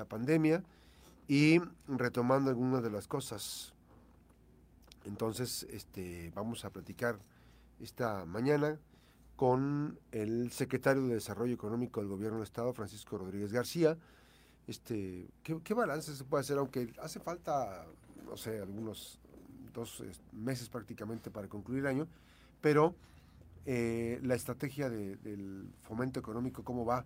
la 0.00 0.06
pandemia 0.06 0.64
y 1.28 1.60
retomando 1.86 2.50
algunas 2.50 2.82
de 2.82 2.90
las 2.90 3.06
cosas. 3.06 3.72
Entonces, 5.04 5.66
este, 5.70 6.32
vamos 6.34 6.64
a 6.64 6.70
platicar 6.70 7.18
esta 7.80 8.24
mañana 8.24 8.78
con 9.36 9.98
el 10.12 10.50
secretario 10.52 11.06
de 11.06 11.14
Desarrollo 11.14 11.54
Económico 11.54 12.00
del 12.00 12.08
Gobierno 12.08 12.38
del 12.38 12.44
Estado, 12.44 12.72
Francisco 12.72 13.16
Rodríguez 13.18 13.52
García. 13.52 13.96
Este, 14.66 15.28
¿qué, 15.42 15.74
balance 15.74 16.14
se 16.14 16.24
puede 16.24 16.42
hacer? 16.42 16.58
Aunque 16.58 16.92
hace 17.02 17.20
falta, 17.20 17.86
no 18.24 18.36
sé, 18.36 18.60
algunos 18.60 19.18
dos 19.72 20.02
meses 20.32 20.68
prácticamente 20.68 21.30
para 21.30 21.48
concluir 21.48 21.80
el 21.80 21.86
año, 21.86 22.08
pero 22.60 22.94
eh, 23.66 24.18
la 24.22 24.34
estrategia 24.34 24.90
del 24.90 25.72
fomento 25.82 26.20
económico, 26.20 26.64
¿cómo 26.64 26.84
va? 26.84 27.04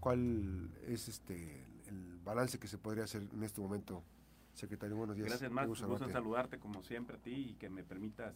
¿Cuál 0.00 0.70
es 0.86 1.08
este 1.08 1.67
el 1.88 2.18
balance 2.24 2.58
que 2.58 2.68
se 2.68 2.78
podría 2.78 3.04
hacer 3.04 3.22
en 3.32 3.42
este 3.42 3.60
momento, 3.60 4.02
secretario? 4.54 4.96
Buenos 4.96 5.16
días. 5.16 5.28
Gracias, 5.28 5.50
Max. 5.50 5.68
Gusto 5.68 6.04
en 6.04 6.12
saludarte 6.12 6.58
como 6.58 6.82
siempre 6.82 7.16
a 7.16 7.20
ti 7.20 7.50
y 7.50 7.54
que 7.54 7.70
me 7.70 7.82
permitas 7.82 8.34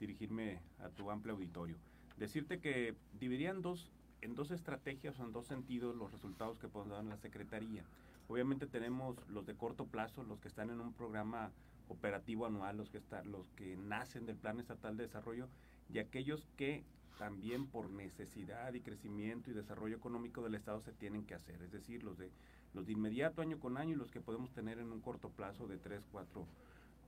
dirigirme 0.00 0.60
a 0.80 0.88
tu 0.88 1.10
amplio 1.10 1.34
auditorio. 1.34 1.76
Decirte 2.16 2.60
que 2.60 2.94
dividirían 3.18 3.62
dos, 3.62 3.90
en 4.20 4.34
dos 4.34 4.50
estrategias 4.50 5.18
o 5.18 5.24
en 5.24 5.32
dos 5.32 5.46
sentidos 5.46 5.96
los 5.96 6.12
resultados 6.12 6.58
que 6.58 6.68
podemos 6.68 6.92
dar 6.92 7.02
en 7.02 7.10
la 7.10 7.16
Secretaría. 7.16 7.84
Obviamente 8.28 8.66
tenemos 8.66 9.16
los 9.28 9.46
de 9.46 9.54
corto 9.54 9.86
plazo, 9.86 10.22
los 10.22 10.40
que 10.40 10.48
están 10.48 10.70
en 10.70 10.80
un 10.80 10.92
programa 10.92 11.50
operativo 11.88 12.46
anual, 12.46 12.76
los 12.76 12.90
que, 12.90 12.98
están, 12.98 13.30
los 13.30 13.50
que 13.50 13.76
nacen 13.76 14.26
del 14.26 14.36
Plan 14.36 14.60
Estatal 14.60 14.96
de 14.96 15.04
Desarrollo 15.04 15.48
y 15.92 15.98
aquellos 15.98 16.46
que 16.56 16.84
también 17.18 17.66
por 17.66 17.90
necesidad 17.90 18.72
y 18.74 18.80
crecimiento 18.80 19.50
y 19.50 19.54
desarrollo 19.54 19.96
económico 19.96 20.42
del 20.42 20.54
Estado 20.54 20.80
se 20.80 20.92
tienen 20.92 21.24
que 21.24 21.34
hacer, 21.34 21.62
es 21.62 21.70
decir, 21.70 22.02
los 22.02 22.18
de, 22.18 22.30
los 22.74 22.86
de 22.86 22.92
inmediato 22.92 23.42
año 23.42 23.58
con 23.58 23.76
año 23.76 23.94
y 23.94 23.98
los 23.98 24.10
que 24.10 24.20
podemos 24.20 24.52
tener 24.52 24.78
en 24.78 24.92
un 24.92 25.00
corto 25.00 25.28
plazo 25.30 25.66
de 25.66 25.78
3, 25.78 26.06
4 26.10 26.46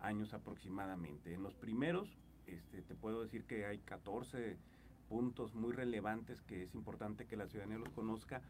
años 0.01 0.35
aproximadamente. 0.35 1.35
En 1.35 1.43
los 1.43 1.55
primeros, 1.55 2.09
este, 2.47 2.83
te 2.83 2.95
puedo 2.95 3.23
decir 3.23 3.45
que 3.45 3.65
hay 3.67 3.79
14 3.79 4.57
puntos 5.09 5.55
muy 5.55 5.73
relevantes 5.73 6.43
que 6.43 6.63
es 6.63 6.75
importante 6.75 7.27
que 7.27 7.37
la 7.37 7.47
ciudadanía 7.47 7.79
los 7.79 7.91
conozca 7.91 8.43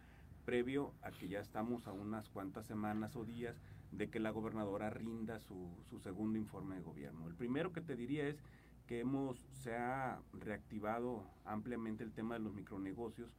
previo 0.45 0.93
a 1.03 1.11
que 1.11 1.29
ya 1.29 1.41
estamos 1.41 1.87
a 1.87 1.93
unas 1.93 2.29
cuantas 2.29 2.67
semanas 2.67 3.17
o 3.17 3.25
días 3.25 3.61
de 3.93 4.11
que 4.11 4.21
la 4.21 4.31
gobernadora 4.31 4.91
rinda 4.91 5.39
su, 5.41 5.71
su 5.89 5.99
segundo 6.01 6.39
informe 6.39 6.77
de 6.77 6.83
gobierno. 6.83 7.27
El 7.27 7.35
primero 7.35 7.73
que 7.73 7.81
te 7.81 7.97
diría 7.97 8.27
es 8.27 8.43
que 8.87 9.01
hemos, 9.01 9.39
se 9.63 9.75
ha 9.77 10.21
reactivado 10.33 11.25
ampliamente 11.45 12.05
el 12.05 12.13
tema 12.13 12.35
de 12.35 12.41
los 12.41 12.53
micronegocios 12.53 13.31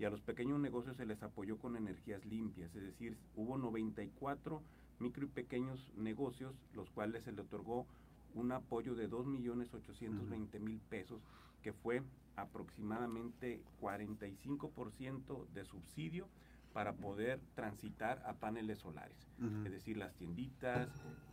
y 0.00 0.06
a 0.06 0.10
los 0.10 0.22
pequeños 0.22 0.58
negocios 0.58 0.96
se 0.96 1.04
les 1.04 1.22
apoyó 1.22 1.58
con 1.58 1.76
energías 1.76 2.24
limpias, 2.24 2.74
es 2.74 2.82
decir, 2.82 3.18
hubo 3.36 3.58
94 3.58 4.62
micro 4.98 5.26
y 5.26 5.28
pequeños 5.28 5.92
negocios, 5.94 6.54
los 6.72 6.88
cuales 6.88 7.22
se 7.24 7.32
le 7.32 7.42
otorgó 7.42 7.86
un 8.34 8.50
apoyo 8.50 8.94
de 8.94 9.10
2.820.000 9.10 10.80
pesos, 10.88 11.20
que 11.62 11.74
fue 11.74 12.02
aproximadamente 12.36 13.60
45% 13.82 15.46
de 15.52 15.64
subsidio 15.66 16.26
para 16.72 16.92
poder 16.92 17.40
transitar 17.54 18.22
a 18.24 18.34
paneles 18.34 18.78
solares. 18.78 19.16
Es 19.64 19.72
decir, 19.72 19.96
las 19.96 20.14
tienditas, 20.14 20.88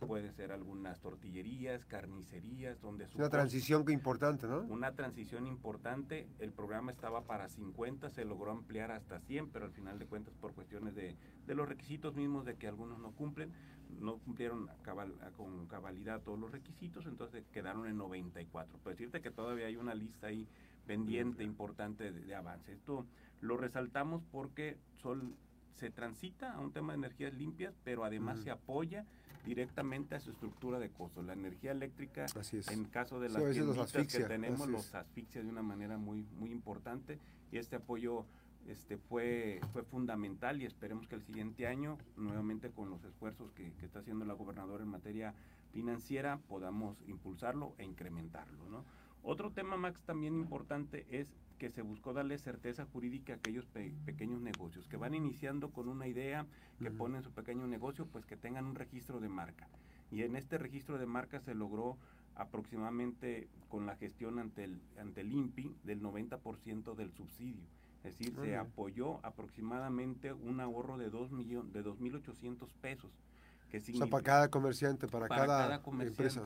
pueden 0.06 0.32
ser 0.32 0.50
algunas 0.50 0.98
tortillerías, 1.00 1.84
carnicerías, 1.84 2.80
donde... 2.80 3.04
Es 3.04 3.14
una 3.14 3.28
transición 3.28 3.84
importante, 3.90 4.46
¿no? 4.46 4.60
Una 4.62 4.92
transición 4.92 5.46
importante. 5.46 6.26
El 6.38 6.52
programa 6.52 6.90
estaba 6.90 7.24
para 7.24 7.48
50, 7.48 8.08
se 8.08 8.24
logró 8.24 8.50
ampliar 8.50 8.92
hasta 8.92 9.20
100, 9.20 9.50
pero 9.50 9.66
al 9.66 9.72
final 9.72 9.98
de 9.98 10.06
cuentas 10.06 10.34
por 10.40 10.54
cuestiones 10.54 10.94
de, 10.94 11.16
de 11.46 11.54
los 11.54 11.68
requisitos 11.68 12.14
mismos 12.14 12.46
de 12.46 12.56
que 12.56 12.66
algunos 12.66 12.98
no 12.98 13.12
cumplen, 13.12 13.52
no 14.00 14.18
cumplieron 14.18 14.68
con 15.36 15.66
cabalidad 15.66 16.22
todos 16.22 16.38
los 16.38 16.50
requisitos, 16.50 17.06
entonces 17.06 17.44
quedaron 17.52 17.86
en 17.86 17.96
94. 17.96 18.78
Puedo 18.78 18.96
decirte 18.96 19.20
que 19.20 19.30
todavía 19.30 19.66
hay 19.66 19.76
una 19.76 19.94
lista 19.94 20.28
ahí 20.28 20.48
pendiente 20.86 21.44
importante 21.44 22.10
de, 22.10 22.34
avance. 22.34 22.72
Esto 22.72 23.06
lo 23.40 23.56
resaltamos 23.56 24.22
porque 24.30 24.76
Sol 25.00 25.34
se 25.76 25.90
transita 25.90 26.52
a 26.52 26.60
un 26.60 26.72
tema 26.72 26.92
de 26.92 26.98
energías 26.98 27.34
limpias, 27.34 27.74
pero 27.84 28.04
además 28.04 28.40
se 28.40 28.50
apoya 28.50 29.04
directamente 29.46 30.14
a 30.14 30.20
su 30.20 30.30
estructura 30.30 30.78
de 30.78 30.90
costo. 30.90 31.22
La 31.22 31.32
energía 31.32 31.70
eléctrica, 31.70 32.26
en 32.70 32.84
caso 32.86 33.20
de 33.20 33.28
las 33.28 33.42
sí, 33.54 34.06
que 34.06 34.24
tenemos, 34.24 34.68
los 34.68 34.94
asfixia 34.94 35.42
de 35.42 35.48
una 35.48 35.62
manera 35.62 35.96
muy, 35.96 36.26
muy 36.38 36.50
importante 36.50 37.18
y 37.52 37.58
este 37.58 37.76
apoyo 37.76 38.26
este, 38.66 38.98
fue, 38.98 39.60
fue 39.72 39.82
fundamental 39.84 40.60
y 40.60 40.66
esperemos 40.66 41.06
que 41.06 41.14
el 41.14 41.22
siguiente 41.22 41.66
año, 41.66 41.96
nuevamente 42.16 42.70
con 42.70 42.90
los 42.90 43.02
esfuerzos 43.04 43.52
que, 43.52 43.72
que 43.74 43.86
está 43.86 44.00
haciendo 44.00 44.24
la 44.24 44.34
gobernadora 44.34 44.82
en 44.82 44.90
materia 44.90 45.32
financiera, 45.72 46.38
podamos 46.48 46.98
impulsarlo 47.06 47.74
e 47.78 47.84
incrementarlo. 47.84 48.68
¿no? 48.68 48.84
Otro 49.22 49.50
tema, 49.50 49.76
Max, 49.76 50.00
también 50.04 50.34
importante 50.34 51.06
es 51.10 51.28
que 51.58 51.70
se 51.70 51.82
buscó 51.82 52.12
darle 52.12 52.38
certeza 52.38 52.86
jurídica 52.86 53.32
a 53.32 53.36
aquellos 53.36 53.66
pequeños 53.66 54.40
negocios 54.40 54.86
que 54.88 54.96
van 54.96 55.14
iniciando 55.14 55.70
con 55.70 55.88
una 55.88 56.06
idea, 56.06 56.46
que 56.78 56.90
ponen 56.90 57.22
su 57.22 57.32
pequeño 57.32 57.66
negocio, 57.66 58.06
pues 58.06 58.24
que 58.24 58.36
tengan 58.36 58.64
un 58.64 58.76
registro 58.76 59.20
de 59.20 59.28
marca. 59.28 59.68
Y 60.10 60.22
en 60.22 60.36
este 60.36 60.56
registro 60.56 60.98
de 60.98 61.06
marca 61.06 61.40
se 61.40 61.54
logró 61.54 61.98
aproximadamente 62.36 63.48
con 63.68 63.84
la 63.86 63.96
gestión 63.96 64.38
ante 64.38 64.64
el, 64.64 64.80
ante 64.98 65.20
el 65.22 65.32
INPI 65.32 65.74
del 65.82 66.00
90% 66.00 66.94
del 66.94 67.12
subsidio. 67.12 67.64
Es 68.04 68.16
decir, 68.16 68.34
se 68.40 68.56
apoyó 68.56 69.24
aproximadamente 69.26 70.32
un 70.32 70.60
ahorro 70.60 70.96
de 70.96 71.10
2 71.10 71.32
millones, 71.32 71.72
de 71.72 71.84
2.800 71.84 72.68
pesos. 72.80 73.10
Que 73.70 73.78
o 73.78 73.82
sea, 73.82 74.06
para 74.06 74.22
cada 74.22 74.48
comerciante, 74.48 75.06
para, 75.08 75.28
cada, 75.28 75.82
empresa. 76.00 76.42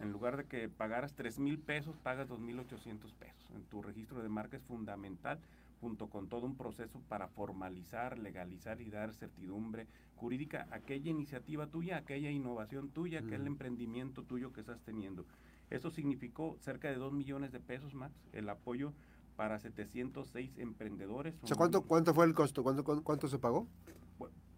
En 0.00 0.12
lugar 0.12 0.36
de 0.36 0.44
que 0.44 0.68
pagaras 0.68 1.14
3 1.14 1.38
mil 1.38 1.58
pesos, 1.58 1.96
pagas 1.96 2.28
2.800 2.28 3.12
pesos. 3.14 3.50
En 3.54 3.62
tu 3.64 3.82
registro 3.82 4.22
de 4.22 4.28
marca 4.28 4.56
es 4.56 4.62
fundamental, 4.62 5.40
junto 5.80 6.08
con 6.08 6.28
todo 6.28 6.46
un 6.46 6.56
proceso 6.56 7.00
para 7.08 7.28
formalizar, 7.28 8.18
legalizar 8.18 8.80
y 8.80 8.90
dar 8.90 9.12
certidumbre 9.14 9.86
jurídica 10.16 10.66
a 10.70 10.76
aquella 10.76 11.10
iniciativa 11.10 11.66
tuya, 11.66 11.96
aquella 11.96 12.30
innovación 12.30 12.90
tuya, 12.90 13.20
aquel 13.20 13.46
emprendimiento 13.46 14.22
tuyo 14.22 14.52
que 14.52 14.60
estás 14.60 14.80
teniendo. 14.82 15.24
Eso 15.70 15.90
significó 15.90 16.56
cerca 16.60 16.88
de 16.88 16.96
2 16.96 17.12
millones 17.12 17.52
de 17.52 17.60
pesos 17.60 17.94
más, 17.94 18.12
el 18.32 18.48
apoyo 18.48 18.92
para 19.36 19.58
706 19.58 20.58
emprendedores. 20.58 21.34
O 21.42 21.46
sea, 21.46 21.56
¿cuánto, 21.56 21.82
¿cuánto 21.82 22.12
fue 22.14 22.26
el 22.26 22.34
costo? 22.34 22.62
¿Cuánto, 22.62 22.84
cuánto 23.04 23.28
se 23.28 23.38
pagó? 23.38 23.68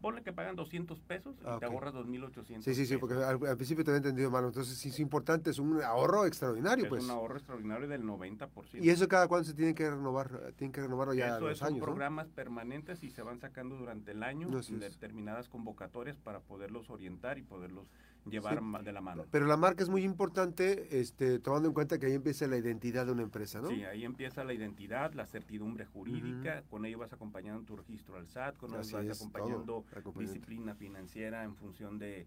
Ponle 0.00 0.22
que 0.22 0.32
pagan 0.32 0.56
200 0.56 1.00
pesos 1.00 1.36
y 1.40 1.44
ah, 1.46 1.58
te 1.58 1.66
ahorras 1.66 1.94
2.800. 1.94 2.62
Sí, 2.62 2.74
sí, 2.74 2.86
sí, 2.86 2.96
porque 2.96 3.14
al, 3.14 3.38
principio 3.56 3.84
te 3.84 3.90
había 3.90 3.98
entendido 3.98 4.30
mal. 4.30 4.44
Entonces, 4.44 4.76
sí, 4.76 4.88
es 4.88 5.00
importante, 5.00 5.50
es 5.50 5.58
un 5.58 5.82
ahorro 5.82 6.26
extraordinario, 6.26 6.88
pues. 6.88 7.02
Es 7.02 7.10
un 7.10 7.16
ahorro 7.16 7.36
extraordinario 7.36 7.88
del 7.88 8.02
90%. 8.04 8.82
¿Y 8.82 8.90
eso 8.90 9.08
cada 9.08 9.28
cuánto 9.28 9.48
se 9.48 9.54
tiene 9.54 9.74
que 9.74 9.90
renovar? 9.90 10.52
Tienen 10.56 10.72
que 10.72 10.80
renovarlo 10.80 11.14
ya 11.14 11.36
eso 11.36 11.48
los 11.48 11.58
son 11.58 11.78
programas 11.78 12.28
permanentes 12.28 13.02
y 13.02 13.10
se 13.10 13.22
van 13.22 13.38
sacando 13.38 13.76
durante 13.76 14.12
el 14.12 14.22
año 14.22 14.48
determinadas 14.48 15.48
convocatorias 15.48 16.18
para 16.18 16.40
poderlos 16.40 16.90
orientar 16.90 17.38
y 17.38 17.42
poderlos 17.42 17.90
llevar 18.26 18.62
de 18.82 18.92
la 18.92 19.00
mano. 19.00 19.24
Pero 19.30 19.46
la 19.46 19.56
marca 19.56 19.82
es 19.82 19.88
muy 19.88 20.02
importante, 20.02 21.00
este, 21.00 21.38
tomando 21.38 21.68
en 21.68 21.74
cuenta 21.74 21.98
que 21.98 22.06
ahí 22.06 22.12
empieza 22.12 22.46
la 22.46 22.56
identidad 22.56 23.06
de 23.06 23.12
una 23.12 23.22
empresa, 23.22 23.60
¿no? 23.60 23.68
Sí, 23.68 23.84
ahí 23.84 24.04
empieza 24.04 24.44
la 24.44 24.52
identidad, 24.52 25.12
la 25.14 25.26
certidumbre 25.26 25.86
jurídica, 25.86 26.62
con 26.70 26.84
ello 26.84 26.98
vas 26.98 27.12
acompañando 27.12 27.64
tu 27.64 27.76
registro 27.76 28.16
al 28.16 28.28
SAT, 28.28 28.56
con 28.56 28.70
ello 28.70 28.92
vas 28.92 29.20
acompañando 29.20 29.84
disciplina 30.16 30.74
financiera 30.74 31.44
en 31.44 31.54
función 31.56 31.98
de, 31.98 32.26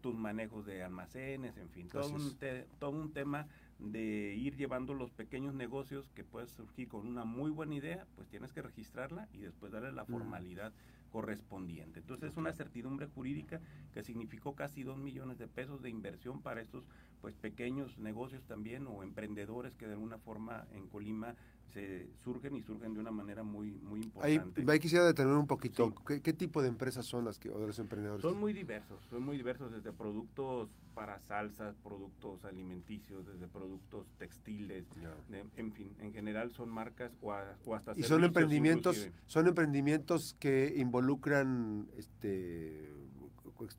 tus 0.00 0.14
manejos 0.14 0.66
de 0.66 0.82
almacenes, 0.82 1.56
en 1.56 1.68
fin, 1.70 1.88
todo 1.88 2.10
un, 2.10 2.36
todo 2.78 2.90
un 2.90 3.12
tema 3.12 3.46
de 3.78 4.34
ir 4.36 4.56
llevando 4.56 4.94
los 4.94 5.10
pequeños 5.10 5.54
negocios 5.54 6.10
que 6.14 6.22
puedes 6.22 6.50
surgir 6.50 6.88
con 6.88 7.06
una 7.06 7.24
muy 7.24 7.50
buena 7.50 7.74
idea, 7.74 8.06
pues 8.14 8.28
tienes 8.28 8.52
que 8.52 8.62
registrarla 8.62 9.28
y 9.32 9.38
después 9.38 9.72
darle 9.72 9.92
la 9.92 10.04
formalidad 10.04 10.72
correspondiente. 11.14 12.00
Entonces 12.00 12.32
es 12.32 12.36
una 12.36 12.52
certidumbre 12.52 13.06
jurídica 13.06 13.60
que 13.92 14.02
significó 14.02 14.56
casi 14.56 14.82
dos 14.82 14.98
millones 14.98 15.38
de 15.38 15.46
pesos 15.46 15.80
de 15.80 15.88
inversión 15.88 16.42
para 16.42 16.60
estos 16.60 16.88
pues 17.20 17.36
pequeños 17.36 17.98
negocios 17.98 18.42
también 18.46 18.88
o 18.88 19.04
emprendedores 19.04 19.76
que 19.76 19.86
de 19.86 19.92
alguna 19.92 20.18
forma 20.18 20.66
en 20.72 20.88
Colima 20.88 21.36
se 21.74 22.06
surgen 22.22 22.54
y 22.54 22.62
surgen 22.62 22.94
de 22.94 23.00
una 23.00 23.10
manera 23.10 23.42
muy 23.42 23.72
muy 23.82 24.00
importante. 24.00 24.62
Ahí, 24.70 24.78
quisiera 24.78 25.04
detener 25.04 25.34
un 25.34 25.46
poquito. 25.46 25.92
¿Qué, 26.06 26.32
tipo 26.32 26.62
de 26.62 26.68
empresas 26.68 27.04
son 27.04 27.24
las 27.24 27.38
que 27.38 27.50
o 27.50 27.58
de 27.58 27.66
los 27.66 27.78
emprendedores? 27.80 28.22
Son 28.22 28.38
muy 28.38 28.52
diversos, 28.52 29.04
son 29.10 29.24
muy 29.24 29.36
diversos 29.36 29.72
desde 29.72 29.92
productos 29.92 30.70
para 30.94 31.18
salsas, 31.18 31.74
productos 31.82 32.44
alimenticios, 32.44 33.26
desde 33.26 33.48
productos 33.48 34.06
textiles, 34.16 34.84
en 35.56 35.72
fin, 35.72 35.92
en 35.98 36.12
general 36.12 36.52
son 36.52 36.70
marcas 36.70 37.10
o, 37.20 37.32
hasta 37.32 37.92
y 37.96 38.04
son 38.04 38.22
emprendimientos, 38.22 39.08
son 39.26 39.48
emprendimientos 39.48 40.36
que 40.38 40.74
involucran 40.76 41.88
este 41.96 42.92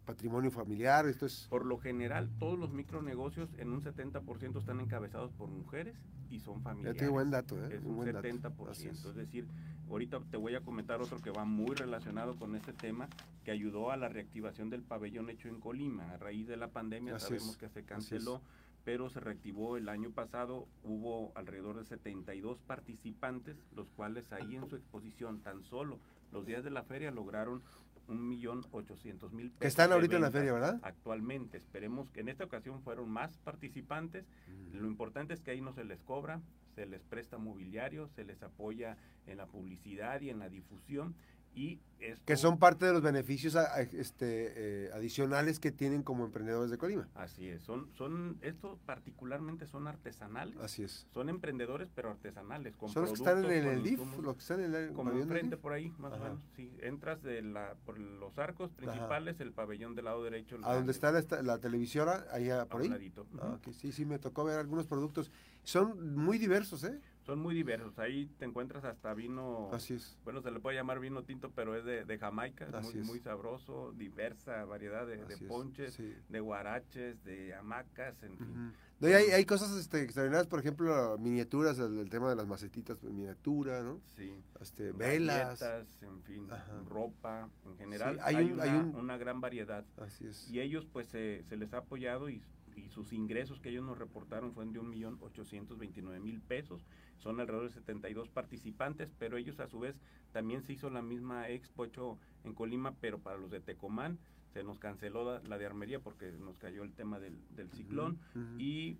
patrimonio 0.05 0.51
familiar, 0.51 1.07
esto 1.07 1.25
es... 1.25 1.47
Por 1.49 1.65
lo 1.65 1.77
general, 1.77 2.29
todos 2.39 2.57
los 2.57 2.71
micronegocios 2.71 3.49
en 3.57 3.71
un 3.71 3.81
70% 3.81 4.59
están 4.59 4.79
encabezados 4.79 5.31
por 5.33 5.49
mujeres 5.49 5.95
y 6.29 6.39
son 6.39 6.61
familiares. 6.61 6.97
Tiene 6.97 7.11
buen 7.11 7.31
dato, 7.31 7.55
¿eh? 7.65 7.75
Es 7.75 7.83
un 7.83 7.97
70%, 7.97 9.09
es 9.09 9.15
decir, 9.15 9.47
Ahorita 9.89 10.19
te 10.31 10.37
voy 10.37 10.55
a 10.55 10.61
comentar 10.61 11.01
otro 11.01 11.21
que 11.21 11.29
va 11.29 11.45
muy 11.45 11.75
relacionado 11.75 12.35
con 12.35 12.55
este 12.55 12.73
tema, 12.73 13.07
que 13.43 13.51
ayudó 13.51 13.91
a 13.91 13.97
la 13.97 14.09
reactivación 14.09 14.69
del 14.69 14.81
pabellón 14.81 15.29
hecho 15.29 15.47
en 15.47 15.59
Colima. 15.59 16.11
A 16.11 16.17
raíz 16.17 16.47
de 16.47 16.57
la 16.57 16.69
pandemia 16.69 17.19
sabemos 17.19 17.55
que 17.57 17.69
se 17.69 17.83
canceló, 17.83 18.41
pero 18.83 19.09
se 19.09 19.19
reactivó 19.19 19.77
el 19.77 19.87
año 19.87 20.09
pasado. 20.09 20.67
Hubo 20.83 21.31
alrededor 21.35 21.77
de 21.77 21.85
72 21.85 22.59
participantes, 22.65 23.57
los 23.75 23.87
cuales 23.91 24.31
ahí 24.33 24.55
en 24.55 24.67
su 24.67 24.75
exposición, 24.75 25.41
tan 25.41 25.63
solo 25.63 25.99
los 26.31 26.45
días 26.45 26.63
de 26.63 26.71
la 26.71 26.83
feria, 26.83 27.11
lograron 27.11 27.61
un 28.07 28.27
millón 28.27 28.65
ochocientos 28.71 29.31
mil 29.33 29.47
pesos. 29.47 29.59
Que 29.61 29.67
están 29.67 29.91
ahorita 29.91 30.15
en 30.15 30.21
la 30.21 30.31
feria, 30.31 30.53
¿verdad? 30.53 30.79
Actualmente. 30.83 31.57
Esperemos 31.57 32.09
que 32.11 32.21
en 32.21 32.29
esta 32.29 32.43
ocasión 32.43 32.81
fueron 32.81 33.09
más 33.09 33.37
participantes. 33.37 34.25
Mm. 34.47 34.77
Lo 34.77 34.87
importante 34.87 35.33
es 35.33 35.41
que 35.41 35.51
ahí 35.51 35.61
no 35.61 35.73
se 35.73 35.83
les 35.83 36.01
cobra, 36.01 36.41
se 36.75 36.85
les 36.85 37.03
presta 37.03 37.37
mobiliario, 37.37 38.07
se 38.07 38.25
les 38.25 38.41
apoya 38.43 38.97
en 39.27 39.37
la 39.37 39.47
publicidad 39.47 40.21
y 40.21 40.29
en 40.29 40.39
la 40.39 40.49
difusión 40.49 41.15
y 41.55 41.79
que 42.25 42.37
son 42.37 42.59
parte 42.59 42.85
de 42.85 42.93
los 42.93 43.01
beneficios 43.01 43.57
este, 43.93 44.85
eh, 44.87 44.91
adicionales 44.93 45.59
que 45.59 45.71
tienen 45.71 46.03
como 46.03 46.25
emprendedores 46.25 46.69
de 46.69 46.77
Colima. 46.77 47.07
Así 47.15 47.47
es, 47.47 47.63
son, 47.63 47.89
son, 47.95 48.37
estos 48.41 48.77
particularmente 48.85 49.65
son 49.65 49.87
artesanales. 49.87 50.57
Así 50.57 50.83
es. 50.83 51.07
Son 51.13 51.29
emprendedores, 51.29 51.89
pero 51.95 52.11
artesanales. 52.11 52.75
Con 52.75 52.89
son 52.89 53.03
los 53.03 53.11
que 53.11 53.17
están 53.17 53.45
en 53.45 53.67
el 53.67 53.83
DIF, 53.83 53.99
los 54.21 54.35
que 54.35 54.41
están 54.41 54.59
en 54.61 54.75
el 54.75 54.93
Como 54.93 55.11
enfrente 55.11 55.57
por 55.57 55.73
ahí, 55.73 55.91
más 55.97 56.13
o 56.13 56.19
menos. 56.19 56.39
Sí, 56.55 56.71
entras 56.81 57.23
de 57.23 57.41
la, 57.41 57.75
por 57.85 57.97
los 57.97 58.37
arcos 58.37 58.71
principales, 58.71 59.39
el 59.39 59.51
pabellón 59.51 59.95
del 59.95 60.05
lado 60.05 60.23
derecho. 60.23 60.57
A 60.63 60.75
donde 60.75 60.91
está 60.91 61.11
la, 61.11 61.23
la 61.41 61.57
televisora, 61.59 62.27
allá 62.31 62.65
por 62.65 62.81
ahí. 62.81 63.13
Ah, 63.41 63.57
sí, 63.71 63.91
sí, 63.91 64.05
me 64.05 64.19
tocó 64.19 64.43
ver 64.43 64.59
algunos 64.59 64.85
productos. 64.85 65.31
Son 65.63 66.15
muy 66.15 66.37
diversos, 66.37 66.83
¿eh? 66.83 66.99
Son 67.25 67.39
muy 67.39 67.55
diversos. 67.55 67.97
Ahí 67.97 68.27
te 68.37 68.45
encuentras 68.45 68.83
hasta 68.83 69.13
vino. 69.13 69.69
Así 69.73 69.95
es. 69.95 70.17
Bueno, 70.23 70.41
se 70.41 70.51
le 70.51 70.59
puede 70.59 70.77
llamar 70.77 70.99
vino 70.99 71.23
tinto, 71.23 71.51
pero 71.51 71.75
es 71.75 71.83
de, 71.83 72.17
Jamaica. 72.17 72.67
muy, 72.81 72.93
muy 73.03 73.19
sabroso, 73.19 73.93
diversa 73.97 74.63
variedad 74.65 75.07
de, 75.07 75.17
ponches, 75.47 75.97
de 76.29 76.39
guaraches, 76.39 77.23
de 77.23 77.53
hamacas, 77.55 78.21
en 78.23 78.37
fin. 78.37 78.73
hay, 79.01 79.31
hay, 79.31 79.45
cosas 79.45 79.75
este, 79.75 80.01
extraordinarias, 80.01 80.47
por 80.47 80.59
ejemplo, 80.59 81.17
miniaturas, 81.17 81.79
el, 81.79 82.09
tema 82.09 82.29
de 82.29 82.35
las 82.35 82.47
macetitas, 82.47 82.97
pues, 82.97 83.11
miniatura, 83.11 83.81
¿no? 83.81 83.99
Sí. 84.15 84.31
Este, 84.61 84.91
velas. 84.91 85.61
en 86.01 86.21
fin, 86.23 86.47
ropa, 86.87 87.49
en 87.65 87.77
general. 87.77 88.19
hay, 88.21 88.35
hay, 88.35 88.51
una, 88.51 88.63
hay 88.63 88.71
una, 88.71 89.17
gran 89.17 89.41
variedad. 89.41 89.83
Así 89.97 90.27
es. 90.27 90.49
Y 90.49 90.59
ellos, 90.61 90.85
pues, 90.91 91.07
se 91.07 91.43
les 91.49 91.73
ha 91.73 91.79
apoyado 91.79 92.29
y 92.29 92.41
y 92.75 92.89
sus 92.89 93.13
ingresos 93.13 93.59
que 93.59 93.69
ellos 93.69 93.85
nos 93.85 93.97
reportaron 93.97 94.53
fueron 94.53 94.73
de 94.73 94.81
1.829.000 94.81 96.41
pesos. 96.41 96.85
Son 97.17 97.39
alrededor 97.39 97.67
de 97.67 97.73
72 97.73 98.29
participantes, 98.29 99.09
pero 99.17 99.37
ellos 99.37 99.59
a 99.59 99.67
su 99.67 99.79
vez 99.79 99.95
también 100.31 100.63
se 100.63 100.73
hizo 100.73 100.89
la 100.89 101.01
misma 101.01 101.49
expo 101.49 101.85
hecho 101.85 102.17
en 102.43 102.53
Colima, 102.53 102.93
pero 102.99 103.19
para 103.19 103.37
los 103.37 103.49
de 103.49 103.61
Tecomán. 103.61 104.19
Se 104.53 104.63
nos 104.63 104.79
canceló 104.79 105.41
la, 105.41 105.57
de 105.57 105.65
Armería 105.65 105.99
porque 105.99 106.31
nos 106.31 106.57
cayó 106.59 106.83
el 106.83 106.93
tema 106.93 107.19
del, 107.19 107.37
ciclón 107.73 108.19
y 108.57 108.97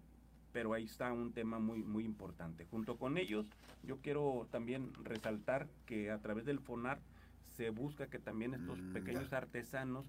pero 0.52 0.74
ahí 0.74 0.86
está 0.86 1.12
un 1.14 1.32
tema 1.32 1.60
muy 1.60 1.84
muy 1.84 2.04
importante. 2.04 2.66
Junto 2.66 2.98
con 2.98 3.18
ellos, 3.18 3.46
yo 3.84 3.98
quiero 4.02 4.48
también 4.52 4.94
resaltar 5.04 5.68
que 5.86 6.12
a 6.12 6.20
través 6.20 6.46
del 6.46 6.60
FONAR 6.60 7.00
se 7.56 7.70
busca 7.70 8.08
que 8.08 8.20
también 8.20 8.54
estos 8.54 8.80
mm, 8.80 8.94
pequeños 8.94 9.32
artesanos 9.34 10.06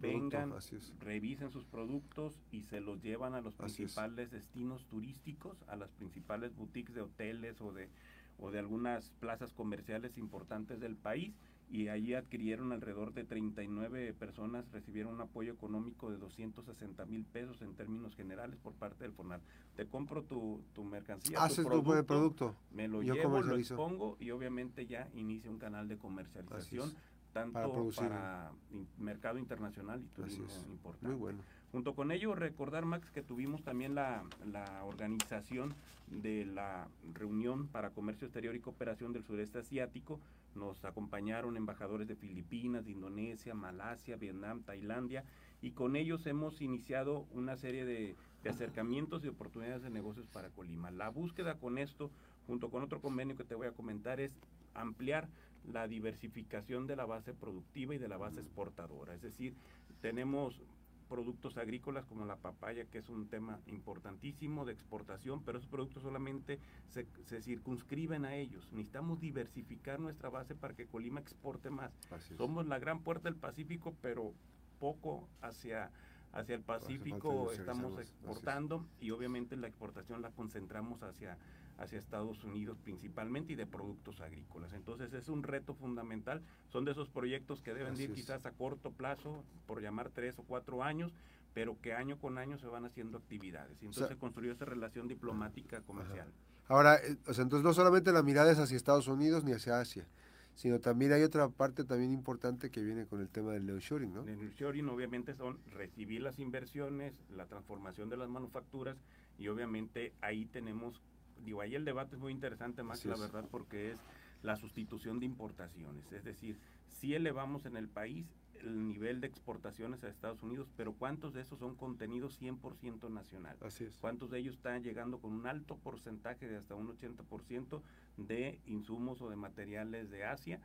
vengan, 0.00 0.52
revisen 1.00 1.50
sus 1.50 1.64
productos 1.64 2.40
y 2.50 2.62
se 2.62 2.80
los 2.80 3.02
llevan 3.02 3.34
a 3.34 3.40
los 3.40 3.54
principales 3.54 4.30
destinos 4.30 4.86
turísticos, 4.86 5.62
a 5.68 5.76
las 5.76 5.90
principales 5.92 6.54
boutiques 6.56 6.94
de 6.94 7.02
hoteles 7.02 7.60
o 7.60 7.72
de, 7.72 7.90
o 8.38 8.50
de 8.50 8.58
algunas 8.58 9.10
plazas 9.20 9.52
comerciales 9.52 10.16
importantes 10.16 10.80
del 10.80 10.96
país 10.96 11.34
y 11.68 11.88
allí 11.88 12.14
adquirieron 12.14 12.72
alrededor 12.72 13.12
de 13.12 13.24
39 13.24 14.14
personas, 14.14 14.64
recibieron 14.72 15.14
un 15.14 15.20
apoyo 15.20 15.52
económico 15.52 16.10
de 16.10 16.16
260 16.18 17.04
mil 17.06 17.24
pesos 17.24 17.60
en 17.62 17.74
términos 17.74 18.14
generales 18.14 18.56
por 18.62 18.72
parte 18.74 19.04
del 19.04 19.12
FONAR. 19.12 19.40
Te 19.74 19.86
compro 19.86 20.22
tu, 20.22 20.62
tu 20.74 20.84
mercancía, 20.84 21.42
Haces 21.42 21.64
tu 21.64 21.68
producto, 21.68 22.06
producto, 22.06 22.56
me 22.72 22.88
lo 22.88 23.02
llevo, 23.02 23.40
lo 23.40 23.56
expongo 23.56 24.16
y 24.20 24.30
obviamente 24.30 24.86
ya 24.86 25.08
inicia 25.14 25.50
un 25.50 25.58
canal 25.58 25.88
de 25.88 25.96
comercialización 25.98 26.94
tanto 27.36 27.90
para, 27.94 28.50
mercado 28.98 29.38
internacional 29.38 30.00
y 30.02 30.08
turismo 30.08 30.46
importante. 30.70 31.08
Muy 31.08 31.16
bueno. 31.16 31.38
Junto 31.70 31.94
con 31.94 32.10
ello, 32.10 32.34
recordar, 32.34 32.86
Max, 32.86 33.10
que 33.10 33.22
tuvimos 33.22 33.62
también 33.62 33.94
la, 33.94 34.24
la, 34.50 34.84
organización 34.84 35.74
de 36.06 36.46
la 36.46 36.88
reunión 37.12 37.66
para 37.66 37.90
comercio 37.90 38.26
exterior 38.26 38.54
y 38.54 38.60
cooperación 38.60 39.12
del 39.12 39.24
sureste 39.24 39.58
asiático. 39.58 40.18
Nos 40.56 40.84
acompañaron 40.84 41.56
embajadores 41.56 42.08
de 42.08 42.16
Filipinas, 42.16 42.86
de 42.86 42.92
Indonesia, 42.92 43.54
Malasia, 43.54 44.16
Vietnam, 44.16 44.62
Tailandia, 44.62 45.24
y 45.60 45.72
con 45.72 45.96
ellos 45.96 46.26
hemos 46.26 46.60
iniciado 46.62 47.26
una 47.30 47.56
serie 47.56 47.84
de, 47.84 48.16
de 48.42 48.50
acercamientos 48.50 49.24
y 49.24 49.28
oportunidades 49.28 49.82
de 49.82 49.90
negocios 49.90 50.26
para 50.26 50.50
Colima. 50.50 50.90
La 50.90 51.10
búsqueda 51.10 51.58
con 51.58 51.78
esto, 51.78 52.10
junto 52.46 52.70
con 52.70 52.82
otro 52.82 53.00
convenio 53.00 53.36
que 53.36 53.44
te 53.44 53.54
voy 53.54 53.66
a 53.66 53.72
comentar, 53.72 54.18
es 54.18 54.32
ampliar 54.74 55.28
la 55.64 55.88
diversificación 55.88 56.86
de 56.86 56.96
la 56.96 57.06
base 57.06 57.34
productiva 57.34 57.94
y 57.94 57.98
de 57.98 58.08
la 58.08 58.16
base 58.16 58.40
exportadora. 58.40 59.14
Es 59.14 59.22
decir, 59.22 59.54
tenemos 60.00 60.62
productos 61.08 61.56
agrícolas 61.56 62.04
como 62.06 62.24
la 62.24 62.36
papaya, 62.36 62.84
que 62.86 62.98
es 62.98 63.08
un 63.08 63.28
tema 63.28 63.60
importantísimo 63.66 64.64
de 64.64 64.72
exportación, 64.72 65.42
pero 65.42 65.58
esos 65.58 65.70
productos 65.70 66.02
solamente 66.02 66.58
se, 66.90 67.06
circunscriben 67.42 68.24
a 68.24 68.34
ellos. 68.34 68.70
Necesitamos 68.72 69.20
diversificar 69.20 70.00
nuestra 70.00 70.28
base 70.28 70.54
para 70.54 70.74
que 70.74 70.86
Colima 70.86 71.20
exporte 71.20 71.70
más. 71.70 71.92
Somos 72.36 72.66
la 72.66 72.78
gran 72.78 73.00
puerta 73.00 73.28
del 73.28 73.38
Pacífico, 73.38 73.94
pero 74.02 74.32
poco 74.78 75.28
hacia 75.40 75.90
hacia 76.32 76.54
el 76.54 76.62
Pacífico 76.62 77.50
estamos 77.50 77.98
exportando 77.98 78.84
y 79.00 79.10
obviamente 79.10 79.56
la 79.56 79.68
exportación 79.68 80.20
la 80.20 80.30
concentramos 80.30 81.02
hacia 81.02 81.38
hacia 81.78 81.98
Estados 81.98 82.42
Unidos 82.44 82.78
principalmente 82.82 83.52
y 83.52 83.56
de 83.56 83.66
productos 83.66 84.20
agrícolas. 84.20 84.72
Entonces 84.72 85.12
es 85.12 85.28
un 85.28 85.42
reto 85.42 85.74
fundamental. 85.74 86.42
Son 86.68 86.84
de 86.84 86.92
esos 86.92 87.08
proyectos 87.08 87.62
que 87.62 87.74
deben 87.74 88.00
ir 88.00 88.12
quizás 88.12 88.46
a 88.46 88.52
corto 88.52 88.90
plazo, 88.90 89.44
por 89.66 89.82
llamar 89.82 90.10
tres 90.10 90.38
o 90.38 90.42
cuatro 90.42 90.82
años, 90.82 91.12
pero 91.54 91.80
que 91.80 91.92
año 91.92 92.18
con 92.18 92.38
año 92.38 92.58
se 92.58 92.66
van 92.66 92.84
haciendo 92.84 93.18
actividades. 93.18 93.78
Entonces 93.80 94.08
se 94.08 94.16
construyó 94.16 94.52
esa 94.52 94.64
relación 94.64 95.08
diplomática 95.08 95.80
comercial. 95.82 96.28
Ahora, 96.68 96.96
eh, 96.96 97.16
o 97.26 97.32
sea, 97.32 97.44
entonces 97.44 97.64
no 97.64 97.72
solamente 97.72 98.12
la 98.12 98.22
mirada 98.22 98.50
es 98.50 98.58
hacia 98.58 98.76
Estados 98.76 99.06
Unidos 99.08 99.44
ni 99.44 99.52
hacia 99.52 99.78
Asia, 99.78 100.06
sino 100.54 100.80
también 100.80 101.12
hay 101.12 101.22
otra 101.22 101.48
parte 101.48 101.84
también 101.84 102.12
importante 102.12 102.70
que 102.70 102.82
viene 102.82 103.06
con 103.06 103.20
el 103.20 103.28
tema 103.28 103.52
del 103.52 103.66
nearshoring, 103.66 104.12
¿no? 104.12 104.22
El 104.22 104.38
nearshoring 104.38 104.88
obviamente 104.88 105.34
son 105.34 105.58
recibir 105.72 106.22
las 106.22 106.38
inversiones, 106.38 107.14
la 107.30 107.46
transformación 107.46 108.08
de 108.08 108.16
las 108.16 108.28
manufacturas 108.28 108.96
y 109.38 109.48
obviamente 109.48 110.12
ahí 110.22 110.46
tenemos 110.46 111.00
digo, 111.44 111.60
ahí 111.60 111.74
el 111.74 111.84
debate 111.84 112.16
es 112.16 112.20
muy 112.20 112.32
interesante, 112.32 112.82
más 112.82 113.00
que 113.00 113.08
la 113.08 113.16
verdad, 113.16 113.46
porque 113.50 113.92
es 113.92 114.00
la 114.42 114.56
sustitución 114.56 115.18
de 115.18 115.26
importaciones. 115.26 116.10
Es 116.12 116.24
decir, 116.24 116.58
si 116.88 117.14
elevamos 117.14 117.66
en 117.66 117.76
el 117.76 117.88
país 117.88 118.26
el 118.60 118.88
nivel 118.88 119.20
de 119.20 119.26
exportaciones 119.26 120.02
a 120.02 120.08
Estados 120.08 120.42
Unidos, 120.42 120.68
pero 120.76 120.94
¿cuántos 120.94 121.34
de 121.34 121.42
esos 121.42 121.58
son 121.58 121.74
contenidos 121.74 122.40
100% 122.40 123.10
nacional? 123.10 123.56
Así 123.60 123.84
es. 123.84 123.96
¿Cuántos 123.98 124.30
de 124.30 124.38
ellos 124.38 124.56
están 124.56 124.82
llegando 124.82 125.18
con 125.18 125.32
un 125.32 125.46
alto 125.46 125.76
porcentaje 125.76 126.48
de 126.48 126.56
hasta 126.56 126.74
un 126.74 126.88
80% 126.88 127.82
de 128.16 128.58
insumos 128.66 129.20
o 129.20 129.28
de 129.28 129.36
materiales 129.36 130.10
de 130.10 130.24
Asia 130.24 130.60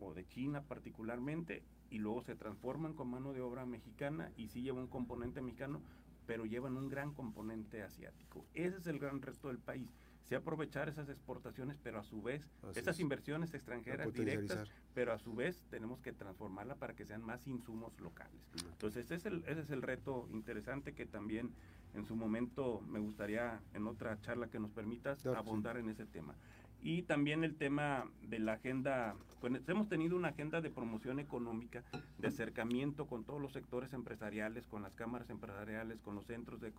o 0.00 0.14
de 0.14 0.26
China 0.28 0.62
particularmente 0.62 1.62
y 1.90 1.98
luego 1.98 2.22
se 2.22 2.36
transforman 2.36 2.94
con 2.94 3.10
mano 3.10 3.32
de 3.32 3.40
obra 3.40 3.66
mexicana 3.66 4.30
y 4.36 4.48
sí 4.48 4.62
lleva 4.62 4.80
un 4.80 4.88
componente 4.88 5.42
mexicano, 5.42 5.82
pero 6.26 6.46
llevan 6.46 6.76
un 6.76 6.88
gran 6.88 7.12
componente 7.12 7.82
asiático. 7.82 8.46
Ese 8.54 8.78
es 8.78 8.86
el 8.86 8.98
gran 8.98 9.20
resto 9.20 9.48
del 9.48 9.58
país 9.58 9.90
sí 10.24 10.34
aprovechar 10.34 10.88
esas 10.88 11.08
exportaciones, 11.08 11.76
pero 11.82 11.98
a 11.98 12.04
su 12.04 12.22
vez, 12.22 12.42
esas 12.74 13.00
inversiones 13.00 13.54
extranjeras 13.54 14.12
directas, 14.12 14.68
pero 14.94 15.12
a 15.12 15.18
su 15.18 15.34
vez 15.34 15.64
tenemos 15.70 16.00
que 16.00 16.12
transformarla 16.12 16.76
para 16.76 16.94
que 16.94 17.04
sean 17.04 17.22
más 17.22 17.46
insumos 17.46 17.98
locales. 18.00 18.40
Entonces, 18.70 19.06
ese 19.06 19.14
es 19.16 19.26
el, 19.26 19.44
ese 19.46 19.60
es 19.60 19.70
el 19.70 19.82
reto 19.82 20.28
interesante 20.32 20.94
que 20.94 21.06
también 21.06 21.52
en 21.94 22.06
su 22.06 22.16
momento 22.16 22.80
me 22.88 22.98
gustaría 22.98 23.60
en 23.74 23.86
otra 23.86 24.18
charla 24.20 24.48
que 24.48 24.58
nos 24.58 24.70
permitas 24.70 25.24
abundar 25.26 25.76
en 25.76 25.88
ese 25.88 26.06
tema 26.06 26.34
y 26.82 27.02
también 27.02 27.44
el 27.44 27.54
tema 27.54 28.10
de 28.22 28.40
la 28.40 28.54
agenda, 28.54 29.14
pues 29.40 29.52
hemos 29.68 29.88
tenido 29.88 30.16
una 30.16 30.28
agenda 30.28 30.60
de 30.60 30.68
promoción 30.68 31.20
económica, 31.20 31.84
de 32.18 32.26
acercamiento 32.28 33.06
con 33.06 33.24
todos 33.24 33.40
los 33.40 33.52
sectores 33.52 33.92
empresariales, 33.92 34.66
con 34.66 34.82
las 34.82 34.92
cámaras 34.94 35.30
empresariales, 35.30 36.00
con 36.00 36.16
los 36.16 36.26
centros 36.26 36.60
de 36.60 36.72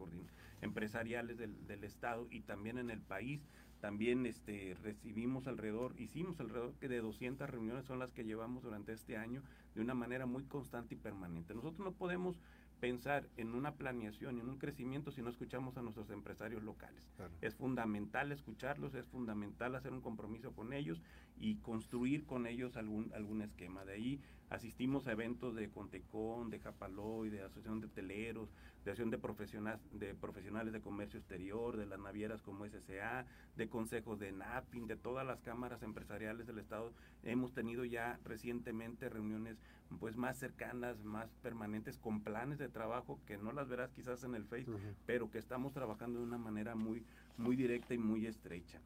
empresariales 0.61 1.37
del, 1.37 1.83
Estado 1.83 2.27
y 2.29 2.41
también 2.41 2.77
en 2.77 2.89
el 2.89 2.99
país. 2.99 3.41
También 3.79 4.25
este, 4.25 4.77
recibimos 4.81 5.47
alrededor, 5.47 5.93
hicimos 5.99 6.39
alrededor 6.39 6.73
de 6.79 7.01
200 7.01 7.49
reuniones, 7.49 7.85
son 7.85 7.99
las 7.99 8.11
que 8.11 8.23
llevamos 8.23 8.63
durante 8.63 8.93
este 8.93 9.17
año 9.17 9.41
de 9.75 9.81
una 9.81 9.93
manera 9.93 10.25
muy 10.25 10.43
constante 10.43 10.95
y 10.95 10.97
permanente. 10.97 11.53
Nosotros 11.53 11.79
no 11.79 11.91
podemos 11.91 12.39
pensar 12.83 13.29
en 13.37 13.55
una 13.55 13.75
planeación, 13.75 14.41
en 14.41 14.49
un 14.49 14.57
crecimiento 14.57 15.09
si 15.09 15.21
no 15.21 15.29
escuchamos 15.29 15.77
a 15.77 15.81
nuestros 15.81 16.09
empresarios 16.09 16.63
locales. 16.63 17.01
Es 17.39 17.55
fundamental 17.55 18.33
escucharlos, 18.33 18.93
es 18.93 19.05
fundamental 19.05 19.73
hacer 19.75 19.93
un 19.93 20.01
compromiso 20.01 20.51
con 20.51 20.73
ellos 20.73 21.01
y 21.39 21.55
construir 21.59 22.25
con 22.25 22.45
ellos 22.45 22.75
algún, 22.75 23.09
algún 23.15 23.41
esquema. 23.41 23.85
De 23.85 23.93
ahí 23.93 24.21
asistimos 24.49 25.07
a 25.07 25.13
eventos 25.13 25.55
de 25.55 25.69
Contecón, 25.69 26.49
de 26.49 26.59
Japaloy, 26.59 27.29
de 27.29 27.43
Asociación 27.43 27.79
de 27.79 27.87
Teleros, 27.87 28.49
de 28.83 28.91
Asociación 28.91 29.11
de, 29.11 29.17
profesionales, 29.17 29.81
de 29.93 30.13
Profesionales 30.13 30.73
de 30.73 30.81
Comercio 30.81 31.17
Exterior, 31.17 31.77
de 31.77 31.85
las 31.85 31.99
navieras 31.99 32.41
como 32.41 32.65
SCA, 32.65 33.25
de 33.55 33.69
consejos 33.69 34.19
de 34.19 34.33
NAPIN, 34.33 34.87
de 34.87 34.97
todas 34.97 35.25
las 35.25 35.39
cámaras 35.41 35.83
empresariales 35.83 36.47
del 36.47 36.59
Estado. 36.59 36.91
Hemos 37.23 37.53
tenido 37.53 37.85
ya 37.85 38.19
recientemente 38.25 39.07
reuniones 39.07 39.57
pues 39.99 40.17
más 40.17 40.37
cercanas, 40.37 41.01
más 41.03 41.29
permanentes, 41.41 41.97
con 41.97 42.21
planes 42.21 42.57
de 42.57 42.67
trabajo 42.67 43.19
que 43.25 43.37
no 43.37 43.53
las 43.53 43.69
verás 43.69 43.91
quizás 43.91 44.23
en 44.25 44.35
el 44.35 44.43
Facebook, 44.43 44.81
pero 45.05 45.31
que 45.31 45.37
estamos 45.37 45.71
trabajando 45.71 46.19
de 46.19 46.25
una 46.25 46.37
manera 46.37 46.75
muy, 46.75 47.05
muy 47.37 47.55
directa 47.55 47.93
y 47.93 47.97
muy 47.97 48.25
estrecha. 48.25 48.81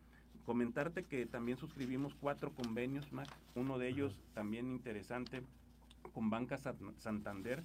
Comentarte 0.46 1.04
que 1.04 1.26
también 1.26 1.58
suscribimos 1.58 2.14
cuatro 2.14 2.52
convenios, 2.52 3.12
Mac. 3.12 3.28
Uno 3.56 3.80
de 3.80 3.90
ellos 3.90 4.22
también 4.34 4.70
interesante 4.70 5.42
con 6.14 6.30
Banca 6.30 6.58
Santander. 6.98 7.64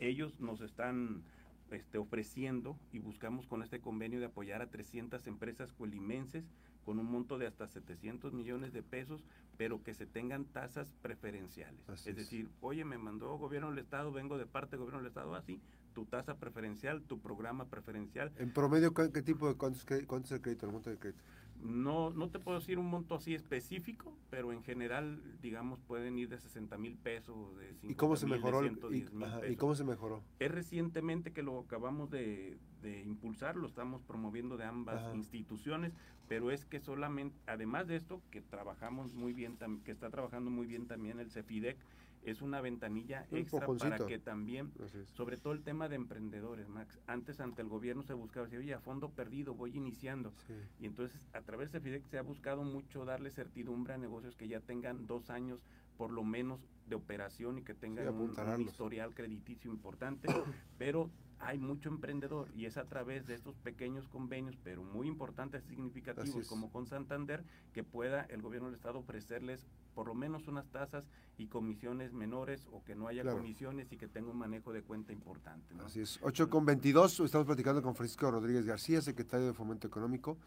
Ellos 0.00 0.40
nos 0.40 0.60
están 0.60 1.22
este, 1.70 1.98
ofreciendo 1.98 2.78
y 2.92 2.98
buscamos 2.98 3.46
con 3.46 3.62
este 3.62 3.80
convenio 3.80 4.20
de 4.20 4.26
apoyar 4.26 4.62
a 4.62 4.70
300 4.70 5.26
empresas 5.26 5.72
colimenses 5.72 6.44
con 6.84 6.98
un 6.98 7.10
monto 7.10 7.38
de 7.38 7.46
hasta 7.46 7.66
700 7.66 8.32
millones 8.32 8.72
de 8.72 8.82
pesos, 8.82 9.24
pero 9.56 9.82
que 9.82 9.94
se 9.94 10.06
tengan 10.06 10.44
tasas 10.44 10.92
preferenciales. 11.02 11.80
es, 11.88 12.16
decir, 12.16 12.50
oye, 12.60 12.84
me 12.84 12.98
mandó 12.98 13.38
gobierno 13.38 13.70
del 13.70 13.78
Estado, 13.78 14.12
vengo 14.12 14.36
de 14.38 14.46
parte 14.46 14.72
del 14.72 14.80
gobierno 14.80 14.98
del 14.98 15.08
Estado, 15.08 15.34
así, 15.34 15.60
tu 15.94 16.04
tasa 16.04 16.36
preferencial, 16.36 17.02
tu 17.02 17.20
programa 17.20 17.66
preferencial. 17.66 18.32
¿En 18.36 18.52
promedio 18.52 18.92
qué 18.92 19.22
tipo 19.22 19.48
de 19.48 19.54
cuánto 19.54 19.78
es, 19.78 20.30
el 20.32 20.40
crédito, 20.42 20.66
el 20.66 20.72
monto 20.72 20.90
de 20.90 20.98
crédito? 20.98 21.22
No, 21.64 22.10
no 22.10 22.28
te 22.28 22.38
puedo 22.38 22.58
decir 22.58 22.78
un 22.78 22.90
monto 22.90 23.14
así 23.14 23.34
específico, 23.34 24.14
pero 24.28 24.52
en 24.52 24.62
general, 24.62 25.18
digamos, 25.40 25.80
pueden 25.80 26.18
ir 26.18 26.28
de 26.28 26.36
60 26.36 26.76
mil 26.76 26.94
pesos, 26.98 27.56
de 27.56 27.68
50 27.68 27.90
¿Y 27.90 27.94
cómo 27.94 28.16
se 28.16 28.26
mejoró? 28.26 28.62
y, 28.92 29.56
cómo 29.56 29.74
se 29.74 29.82
mejoró? 29.82 30.22
Es 30.38 30.50
recientemente 30.50 31.32
que 31.32 31.42
lo 31.42 31.60
acabamos 31.60 32.10
de, 32.10 32.58
impulsar, 33.06 33.56
lo 33.56 33.66
estamos 33.66 34.02
promoviendo 34.02 34.58
de 34.58 34.64
ambas 34.64 35.14
instituciones, 35.14 35.94
pero 36.28 36.50
es 36.50 36.66
que 36.66 36.80
solamente, 36.80 37.34
además 37.46 37.86
de 37.86 37.96
esto, 37.96 38.20
que 38.30 38.42
trabajamos 38.42 39.14
muy 39.14 39.32
bien, 39.32 39.56
que 39.84 39.90
está 39.90 40.10
trabajando 40.10 40.50
muy 40.50 40.66
bien 40.66 40.86
también 40.86 41.18
el 41.18 41.30
CEFIDEC, 41.30 41.78
es 42.24 42.42
una 42.42 42.60
ventanilla 42.60 43.26
extra 43.30 43.66
para 43.66 43.98
que 44.06 44.18
también, 44.18 44.72
sobre 45.14 45.36
todo 45.36 45.52
el 45.52 45.62
tema 45.62 45.88
de 45.88 45.96
emprendedores, 45.96 46.68
Max, 46.68 46.98
antes 47.06 47.40
ante 47.40 47.62
el 47.62 47.68
gobierno 47.68 48.02
se 48.02 48.14
buscaba, 48.14 48.46
decir, 48.46 48.60
oye, 48.60 48.74
a 48.74 48.80
fondo 48.80 49.10
perdido, 49.10 49.54
voy 49.54 49.76
iniciando. 49.76 50.32
Y 50.80 50.86
entonces 50.86 51.18
a 51.32 51.42
través 51.42 51.72
de 51.72 51.80
FIDEC 51.80 52.04
se 52.06 52.18
ha 52.18 52.22
buscado 52.22 52.64
mucho 52.64 53.04
darle 53.04 53.30
certidumbre 53.30 53.94
a 53.94 53.98
negocios 53.98 54.36
que 54.36 54.48
ya 54.48 54.60
tengan 54.60 55.06
dos 55.06 55.30
años 55.30 55.60
por 55.96 56.10
lo 56.10 56.24
menos 56.24 56.60
de 56.88 56.96
operación 56.96 57.58
y 57.58 57.62
que 57.62 57.74
tengan 57.74 58.08
un, 58.14 58.60
historial 58.60 59.14
crediticio 59.14 59.70
importante, 59.70 60.28
pero 60.78 61.10
hay 61.44 61.58
mucho 61.58 61.88
emprendedor 61.88 62.48
y 62.54 62.66
es 62.66 62.76
a 62.76 62.84
través 62.84 63.26
de 63.26 63.34
estos 63.34 63.56
pequeños 63.58 64.08
convenios, 64.08 64.56
pero 64.62 64.82
muy 64.82 65.06
importantes 65.06 65.64
y 65.66 65.74
significativos, 65.74 66.46
como 66.48 66.70
con 66.70 66.86
Santander, 66.86 67.44
que 67.72 67.84
pueda 67.84 68.22
el 68.22 68.42
gobierno 68.42 68.68
del 68.68 68.76
Estado 68.76 68.98
ofrecerles 68.98 69.66
por 69.94 70.08
lo 70.08 70.14
menos 70.14 70.48
unas 70.48 70.66
tasas 70.70 71.04
y 71.38 71.46
comisiones 71.46 72.12
menores 72.12 72.68
o 72.72 72.82
que 72.84 72.94
no 72.94 73.08
haya 73.08 73.22
comisiones 73.22 73.92
y 73.92 73.96
que 73.96 74.08
tenga 74.08 74.30
un 74.30 74.38
manejo 74.38 74.72
de 74.72 74.82
cuenta 74.82 75.12
importante. 75.12 75.74
Así 75.84 76.00
es. 76.00 76.18
8 76.22 76.48
con 76.48 76.64
22, 76.64 77.20
estamos 77.20 77.46
platicando 77.46 77.82
con 77.82 77.94
Francisco 77.94 78.30
Rodríguez 78.30 78.66
García, 78.66 79.00
secretario 79.00 79.46
de 79.46 79.52
Fomento 79.52 79.86
Económico 79.86 80.38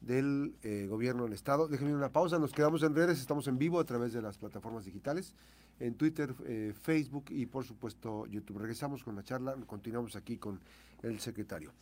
del 0.00 0.54
eh, 0.62 0.86
Gobierno 0.88 1.24
del 1.24 1.32
Estado. 1.32 1.68
Déjenme 1.68 1.94
una 1.94 2.10
pausa, 2.10 2.38
nos 2.38 2.52
quedamos 2.52 2.82
en 2.82 2.94
redes, 2.94 3.20
estamos 3.20 3.48
en 3.48 3.58
vivo 3.58 3.80
a 3.80 3.84
través 3.84 4.12
de 4.12 4.22
las 4.22 4.38
plataformas 4.38 4.84
digitales, 4.84 5.34
en 5.80 5.94
Twitter, 5.94 6.34
eh, 6.46 6.72
Facebook 6.80 7.26
y 7.28 7.46
por 7.46 7.64
supuesto 7.64 8.26
YouTube. 8.26 8.58
Regresamos 8.58 9.02
con 9.04 9.16
la 9.16 9.22
charla, 9.22 9.54
continuamos 9.66 10.16
aquí 10.16 10.36
con 10.36 10.60
el 11.02 11.20
secretario. 11.20 11.72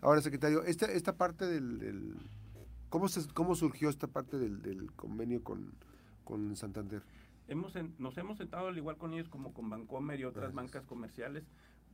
Ahora, 0.00 0.20
secretario, 0.20 0.62
esta, 0.64 0.86
esta 0.86 1.16
parte 1.16 1.46
del... 1.46 2.14
¿cómo, 2.88 3.08
se, 3.08 3.26
¿Cómo 3.32 3.54
surgió 3.54 3.88
esta 3.90 4.06
parte 4.06 4.38
del, 4.38 4.62
del 4.62 4.92
convenio 4.92 5.42
con, 5.42 5.72
con 6.24 6.56
Santander? 6.56 7.02
Hemos 7.48 7.72
nos 7.98 8.16
hemos 8.18 8.36
sentado 8.36 8.68
al 8.68 8.76
igual 8.76 8.98
con 8.98 9.14
ellos 9.14 9.28
como 9.28 9.54
con 9.54 9.70
Bancomer 9.70 10.20
y 10.20 10.24
otras 10.24 10.52
bancas 10.52 10.84
comerciales 10.84 11.44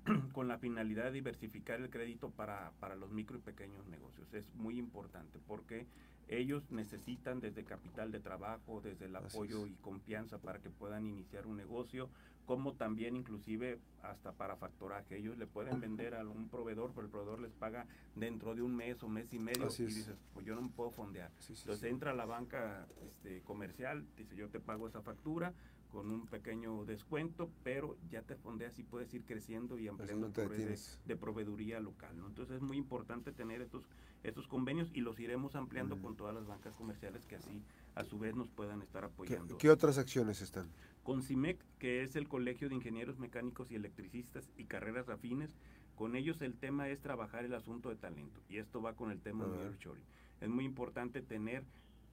con 0.33 0.49
la 0.49 0.59
finalidad 0.59 1.05
de 1.05 1.13
diversificar 1.13 1.81
el 1.81 1.91
crédito 1.91 2.31
para, 2.31 2.73
para 2.81 2.97
los 2.97 3.11
micro 3.11 3.37
y 3.37 3.41
pequeños 3.41 3.87
negocios. 3.87 4.33
Es 4.35 4.55
muy 4.55 4.79
importante 4.79 5.39
porque 5.47 5.87
ellos 6.29 6.71
necesitan 6.71 7.41
desde 7.41 7.65
capital 7.65 8.11
de 8.11 8.21
trabajo, 8.21 8.81
desde 8.83 9.07
el 9.07 9.17
apoyo 9.17 9.67
y 9.67 9.75
confianza 9.75 10.39
para 10.39 10.59
que 10.59 10.71
puedan 10.71 11.07
iniciar 11.07 11.47
un 11.47 11.57
negocio, 11.57 12.09
como 12.47 12.75
también 12.75 13.17
inclusive 13.17 13.79
hasta 14.03 14.33
para 14.33 14.57
factoraje. 14.57 15.17
Ellos 15.17 15.37
le 15.39 15.47
pueden 15.47 15.81
vender 15.81 16.15
a 16.15 16.27
un 16.27 16.49
proveedor, 16.49 16.93
pero 16.95 17.07
el 17.07 17.11
proveedor 17.11 17.41
les 17.41 17.53
paga 17.53 17.87
dentro 18.15 18.55
de 18.55 18.63
un 18.63 18.75
mes 18.75 19.03
o 19.03 19.09
mes 19.09 19.33
y 19.33 19.39
medio 19.39 19.69
y 19.79 19.85
dices, 19.85 20.17
pues 20.33 20.45
yo 20.47 20.55
no 20.55 20.63
me 20.63 20.71
puedo 20.71 20.91
fondear. 20.91 21.31
Entonces 21.49 21.85
entra 21.85 22.13
a 22.13 22.15
la 22.15 22.27
banca 22.27 22.87
este, 23.07 23.43
comercial, 23.43 24.07
dice 24.17 24.37
yo 24.37 24.49
te 24.49 24.61
pago 24.61 24.89
esa 24.89 25.03
factura 25.03 25.55
con 25.95 26.11
un 26.11 26.27
pequeño 26.27 26.85
descuento, 26.85 27.49
pero 27.63 27.97
ya 28.11 28.21
te 28.23 28.35
fondeas 28.35 28.77
y 28.81 28.83
puedes 28.83 29.15
ir 29.15 29.23
creciendo 29.23 29.79
y 29.79 29.87
ampliando 29.87 30.29
tu 30.29 30.41
red 30.49 30.77
de, 31.07 31.17
proveeduría 31.17 31.79
local. 31.79 32.19
¿no? 32.19 32.27
Entonces 32.27 32.57
es 32.57 32.63
muy 32.63 32.77
importante 32.77 33.31
tener 33.31 33.63
estos, 33.63 33.85
estos 34.25 34.49
convenios 34.49 34.91
y 34.93 35.03
los 35.03 35.21
iremos 35.21 35.55
ampliando 35.55 35.97
con 35.97 36.17
todas 36.17 36.35
las 36.35 36.49
bancas 36.49 36.75
comerciales 36.75 37.25
que 37.27 37.37
así 37.37 37.63
a 37.95 38.03
su 38.03 38.19
vez 38.19 38.35
nos 38.35 38.51
puedan 38.51 38.83
estar 38.83 39.05
apoyando. 39.05 39.57
¿Qué, 39.57 39.71
otras 39.71 39.97
acciones 39.97 40.43
están? 40.43 40.69
Con 41.05 41.23
CIMEC, 41.23 41.61
que 41.79 42.03
es 42.03 42.17
el 42.17 42.27
Colegio 42.27 42.69
de 42.69 42.75
Ingenieros 42.75 43.21
Mecánicos 43.21 43.71
y 43.71 43.77
Electricistas 43.77 44.51
y 44.57 44.65
Carreras 44.65 45.09
Afines, 45.09 45.55
con 45.95 46.17
ellos 46.17 46.43
el 46.43 46.57
tema 46.57 46.89
es 46.89 47.01
trabajar 47.03 47.45
el 47.45 47.55
asunto 47.55 47.89
de 47.91 47.95
talento 47.95 48.41
y 48.49 48.57
esto 48.57 48.83
va 48.83 48.95
con 48.95 49.13
el 49.13 49.21
tema 49.21 49.47
de 49.47 49.59
nearshoring. 49.59 50.03
Es 50.41 50.49
muy 50.49 50.65
importante 50.65 51.23
tener 51.23 51.63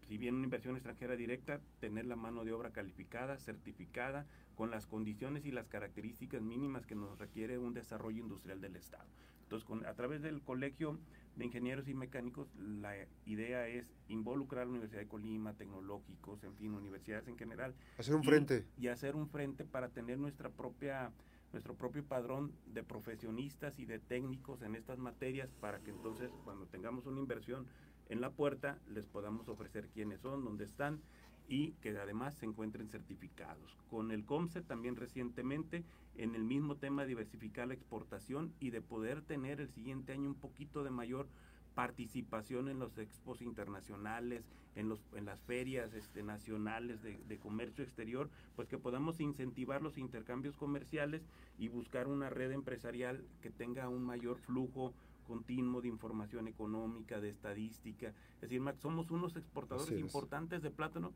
si 0.07 0.17
bien 0.17 0.35
una 0.35 0.45
inversión 0.45 0.75
extranjera 0.75 1.15
directa, 1.15 1.61
tener 1.79 2.05
la 2.05 2.15
mano 2.15 2.43
de 2.43 2.51
obra 2.51 2.71
calificada, 2.71 3.37
certificada, 3.37 4.25
con 4.55 4.69
las 4.69 4.85
condiciones 4.85 5.45
y 5.45 5.51
las 5.51 5.67
características 5.67 6.41
mínimas 6.41 6.85
que 6.85 6.95
nos 6.95 7.17
requiere 7.17 7.57
un 7.57 7.73
desarrollo 7.73 8.21
industrial 8.21 8.61
del 8.61 8.75
Estado. 8.75 9.07
Entonces, 9.43 9.67
con, 9.67 9.85
a 9.85 9.93
través 9.95 10.21
del 10.21 10.41
Colegio 10.41 10.97
de 11.35 11.45
Ingenieros 11.45 11.87
y 11.87 11.93
Mecánicos, 11.93 12.47
la 12.55 12.95
idea 13.25 13.67
es 13.67 13.93
involucrar 14.07 14.63
a 14.63 14.65
la 14.65 14.71
Universidad 14.71 15.01
de 15.01 15.07
Colima, 15.07 15.53
tecnológicos, 15.53 16.43
en 16.43 16.55
fin, 16.55 16.73
universidades 16.73 17.27
en 17.27 17.37
general. 17.37 17.75
Hacer 17.97 18.15
un 18.15 18.23
frente. 18.23 18.65
Y 18.77 18.87
hacer 18.87 19.15
un 19.15 19.27
frente 19.27 19.65
para 19.65 19.89
tener 19.89 20.17
nuestra 20.19 20.49
propia 20.49 21.11
nuestro 21.51 21.75
propio 21.75 22.05
padrón 22.05 22.53
de 22.67 22.83
profesionistas 22.83 23.77
y 23.79 23.85
de 23.85 23.99
técnicos 23.99 24.61
en 24.61 24.75
estas 24.75 24.97
materias 24.97 25.51
para 25.59 25.79
que 25.79 25.91
entonces 25.91 26.31
cuando 26.45 26.65
tengamos 26.65 27.05
una 27.05 27.19
inversión 27.19 27.67
en 28.09 28.21
la 28.21 28.29
puerta 28.31 28.79
les 28.87 29.05
podamos 29.05 29.49
ofrecer 29.49 29.87
quiénes 29.89 30.21
son, 30.21 30.43
dónde 30.43 30.65
están 30.65 31.01
y 31.47 31.71
que 31.81 31.97
además 31.97 32.35
se 32.35 32.45
encuentren 32.45 32.87
certificados. 32.87 33.77
Con 33.89 34.11
el 34.11 34.25
COMSE 34.25 34.61
también 34.61 34.95
recientemente 34.95 35.83
en 36.15 36.35
el 36.35 36.43
mismo 36.43 36.77
tema 36.77 37.01
de 37.01 37.09
diversificar 37.09 37.67
la 37.67 37.73
exportación 37.73 38.53
y 38.59 38.69
de 38.69 38.81
poder 38.81 39.21
tener 39.21 39.59
el 39.59 39.69
siguiente 39.69 40.13
año 40.13 40.29
un 40.29 40.35
poquito 40.35 40.83
de 40.83 40.91
mayor 40.91 41.27
participación 41.73 42.67
en 42.67 42.79
los 42.79 42.97
expos 42.97 43.41
internacionales, 43.41 44.43
en, 44.75 44.89
los, 44.89 44.99
en 45.15 45.25
las 45.25 45.41
ferias 45.41 45.93
este, 45.93 46.23
nacionales 46.23 47.01
de, 47.01 47.17
de, 47.27 47.37
comercio 47.37 47.83
exterior, 47.83 48.29
pues 48.55 48.67
que 48.67 48.77
podamos 48.77 49.19
incentivar 49.19 49.81
los 49.81 49.97
intercambios 49.97 50.55
comerciales 50.57 51.21
y 51.57 51.69
buscar 51.69 52.07
una 52.07 52.29
red 52.29 52.51
empresarial 52.51 53.23
que 53.41 53.49
tenga 53.49 53.89
un 53.89 54.03
mayor 54.03 54.37
flujo 54.37 54.93
continuo 55.31 55.79
de 55.81 55.87
información 55.87 56.49
económica, 56.49 57.21
de 57.21 57.29
estadística. 57.29 58.09
Es 58.35 58.41
decir, 58.41 58.59
Max, 58.59 58.81
somos 58.81 59.11
unos 59.11 59.37
exportadores 59.37 59.97
importantes 59.97 60.61
de 60.61 60.71
plátano, 60.71 61.13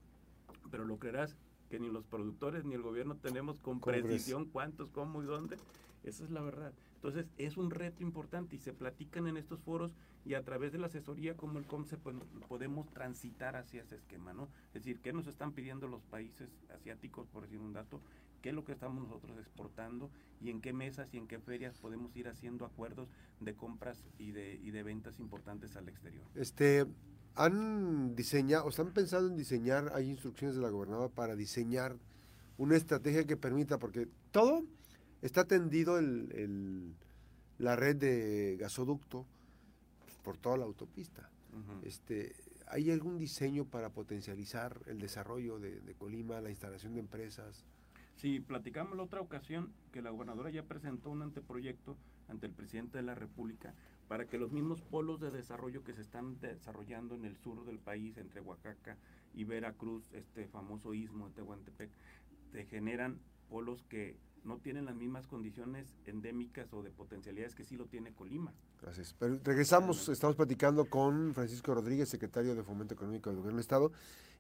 pero 0.72 0.86
lo 0.86 0.98
creerás 0.98 1.36
que 1.70 1.82
ni 1.82 1.90
los 1.90 2.06
productores 2.06 2.64
ni 2.64 2.76
el 2.76 2.82
gobierno 2.82 3.18
tenemos 3.18 3.60
con 3.60 3.82
precisión 3.82 4.46
cuántos, 4.46 4.90
cómo 4.90 5.22
y 5.22 5.26
dónde. 5.26 5.58
Esa 6.06 6.24
es 6.24 6.32
la 6.32 6.42
verdad. 6.42 6.72
Entonces, 6.96 7.26
es 7.38 7.58
un 7.58 7.72
reto 7.72 8.04
importante 8.04 8.56
y 8.56 8.60
se 8.60 8.72
platican 8.72 9.28
en 9.28 9.36
estos 9.36 9.60
foros 9.60 9.92
y 10.24 10.36
a 10.36 10.44
través 10.44 10.72
de 10.72 10.78
la 10.78 10.88
asesoría 10.88 11.36
como 11.36 11.60
el 11.60 11.66
COMSE 11.66 11.98
pues, 11.98 12.16
podemos 12.48 12.88
transitar 12.92 13.58
hacia 13.58 13.82
ese 13.82 13.96
esquema, 13.96 14.34
¿no? 14.34 14.48
Es 14.68 14.86
decir, 14.86 15.02
¿qué 15.02 15.12
nos 15.12 15.28
están 15.28 15.52
pidiendo 15.52 15.90
los 15.90 16.04
países 16.04 16.50
asiáticos, 16.74 17.28
por 17.28 17.42
decir 17.44 17.60
un 17.60 17.74
dato? 17.74 18.00
Qué 18.46 18.50
es 18.50 18.56
lo 18.56 18.64
que 18.64 18.74
estamos 18.74 19.02
nosotros 19.02 19.40
exportando 19.40 20.12
y 20.40 20.52
en 20.52 20.62
qué 20.62 20.72
mesas 20.72 21.12
y 21.12 21.18
en 21.18 21.26
qué 21.26 21.40
ferias 21.40 21.80
podemos 21.80 22.16
ir 22.16 22.28
haciendo 22.28 22.64
acuerdos 22.64 23.10
de 23.40 23.56
compras 23.56 24.06
y 24.20 24.34
de, 24.34 24.60
y 24.62 24.70
de 24.70 24.84
ventas 24.84 25.20
importantes 25.20 25.76
al 25.76 25.90
exterior. 25.90 26.24
Este, 26.36 26.86
¿Han 27.34 28.16
diseñado 28.16 28.66
o 28.66 28.70
están 28.70 28.94
pensando 28.94 29.30
en 29.30 29.36
diseñar, 29.36 29.92
hay 29.96 30.12
instrucciones 30.12 30.56
de 30.56 30.62
la 30.62 30.70
gobernadora 30.70 31.10
para 31.10 31.36
diseñar 31.36 31.98
una 32.60 32.78
estrategia 32.78 33.26
que 33.26 33.36
permita, 33.36 33.80
porque 33.80 34.08
todo 34.30 34.62
está 35.24 35.46
tendido 35.46 35.98
el, 35.98 36.94
la 37.58 37.76
red 37.76 37.96
de 37.96 38.58
gasoducto 38.60 39.26
por 40.24 40.38
toda 40.38 40.58
la 40.58 40.66
autopista. 40.66 41.32
este, 41.82 42.36
¿Hay 42.68 42.92
algún 42.92 43.18
diseño 43.18 43.66
para 43.66 43.90
potencializar 43.90 44.84
el 44.86 45.00
desarrollo 45.00 45.58
de, 45.58 45.82
de, 45.82 45.96
Colima, 45.96 46.42
la 46.42 46.52
instalación 46.52 46.94
de 46.94 47.00
empresas? 47.00 47.66
Sí, 48.16 48.40
platicamos 48.40 48.96
la 48.96 49.04
otra 49.04 49.22
ocasión 49.22 49.74
que 49.92 50.02
la 50.02 50.10
gobernadora 50.10 50.50
ya 50.50 50.64
presentó 50.64 51.10
un 51.10 51.22
anteproyecto 51.22 51.98
ante 52.28 52.48
el 52.48 52.54
presidente 52.54 52.98
de 52.98 53.04
la 53.04 53.16
República 53.16 53.74
para 54.08 54.26
que 54.28 54.38
los 54.38 54.52
mismos 54.52 54.82
polos 54.82 55.20
de 55.20 55.32
desarrollo 55.32 55.84
que 55.84 55.94
se 55.94 56.02
están 56.02 56.40
desarrollando 56.40 57.16
en 57.16 57.26
el 57.26 57.36
sur 57.38 57.66
del 57.66 57.80
país, 57.80 58.18
entre 58.18 58.42
Oaxaca 58.42 58.98
y 59.34 59.44
Veracruz, 59.44 60.04
este 60.14 60.48
famoso 60.48 60.94
istmo 60.94 61.28
de 61.28 61.36
Tehuantepec, 61.36 61.92
te 62.52 62.66
generan 62.66 63.20
polos 63.50 63.84
que 63.84 64.16
no 64.44 64.60
tienen 64.60 64.86
las 64.86 64.96
mismas 64.96 65.28
condiciones 65.28 65.96
endémicas 66.06 66.72
o 66.72 66.84
de 66.84 66.92
potencialidades 66.92 67.56
que 67.56 67.64
sí 67.64 67.76
lo 67.76 67.88
tiene 67.88 68.14
Colima. 68.14 68.54
Gracias. 68.82 69.16
Pero 69.18 69.40
regresamos, 69.44 70.08
estamos 70.08 70.36
platicando 70.36 70.86
con 70.86 71.34
Francisco 71.34 71.74
Rodríguez, 71.74 72.10
secretario 72.10 72.56
de 72.56 72.64
Fomento 72.64 72.94
Económico 72.94 73.30
del 73.30 73.38
Gobierno 73.38 73.58
del 73.58 73.64
Estado, 73.64 73.92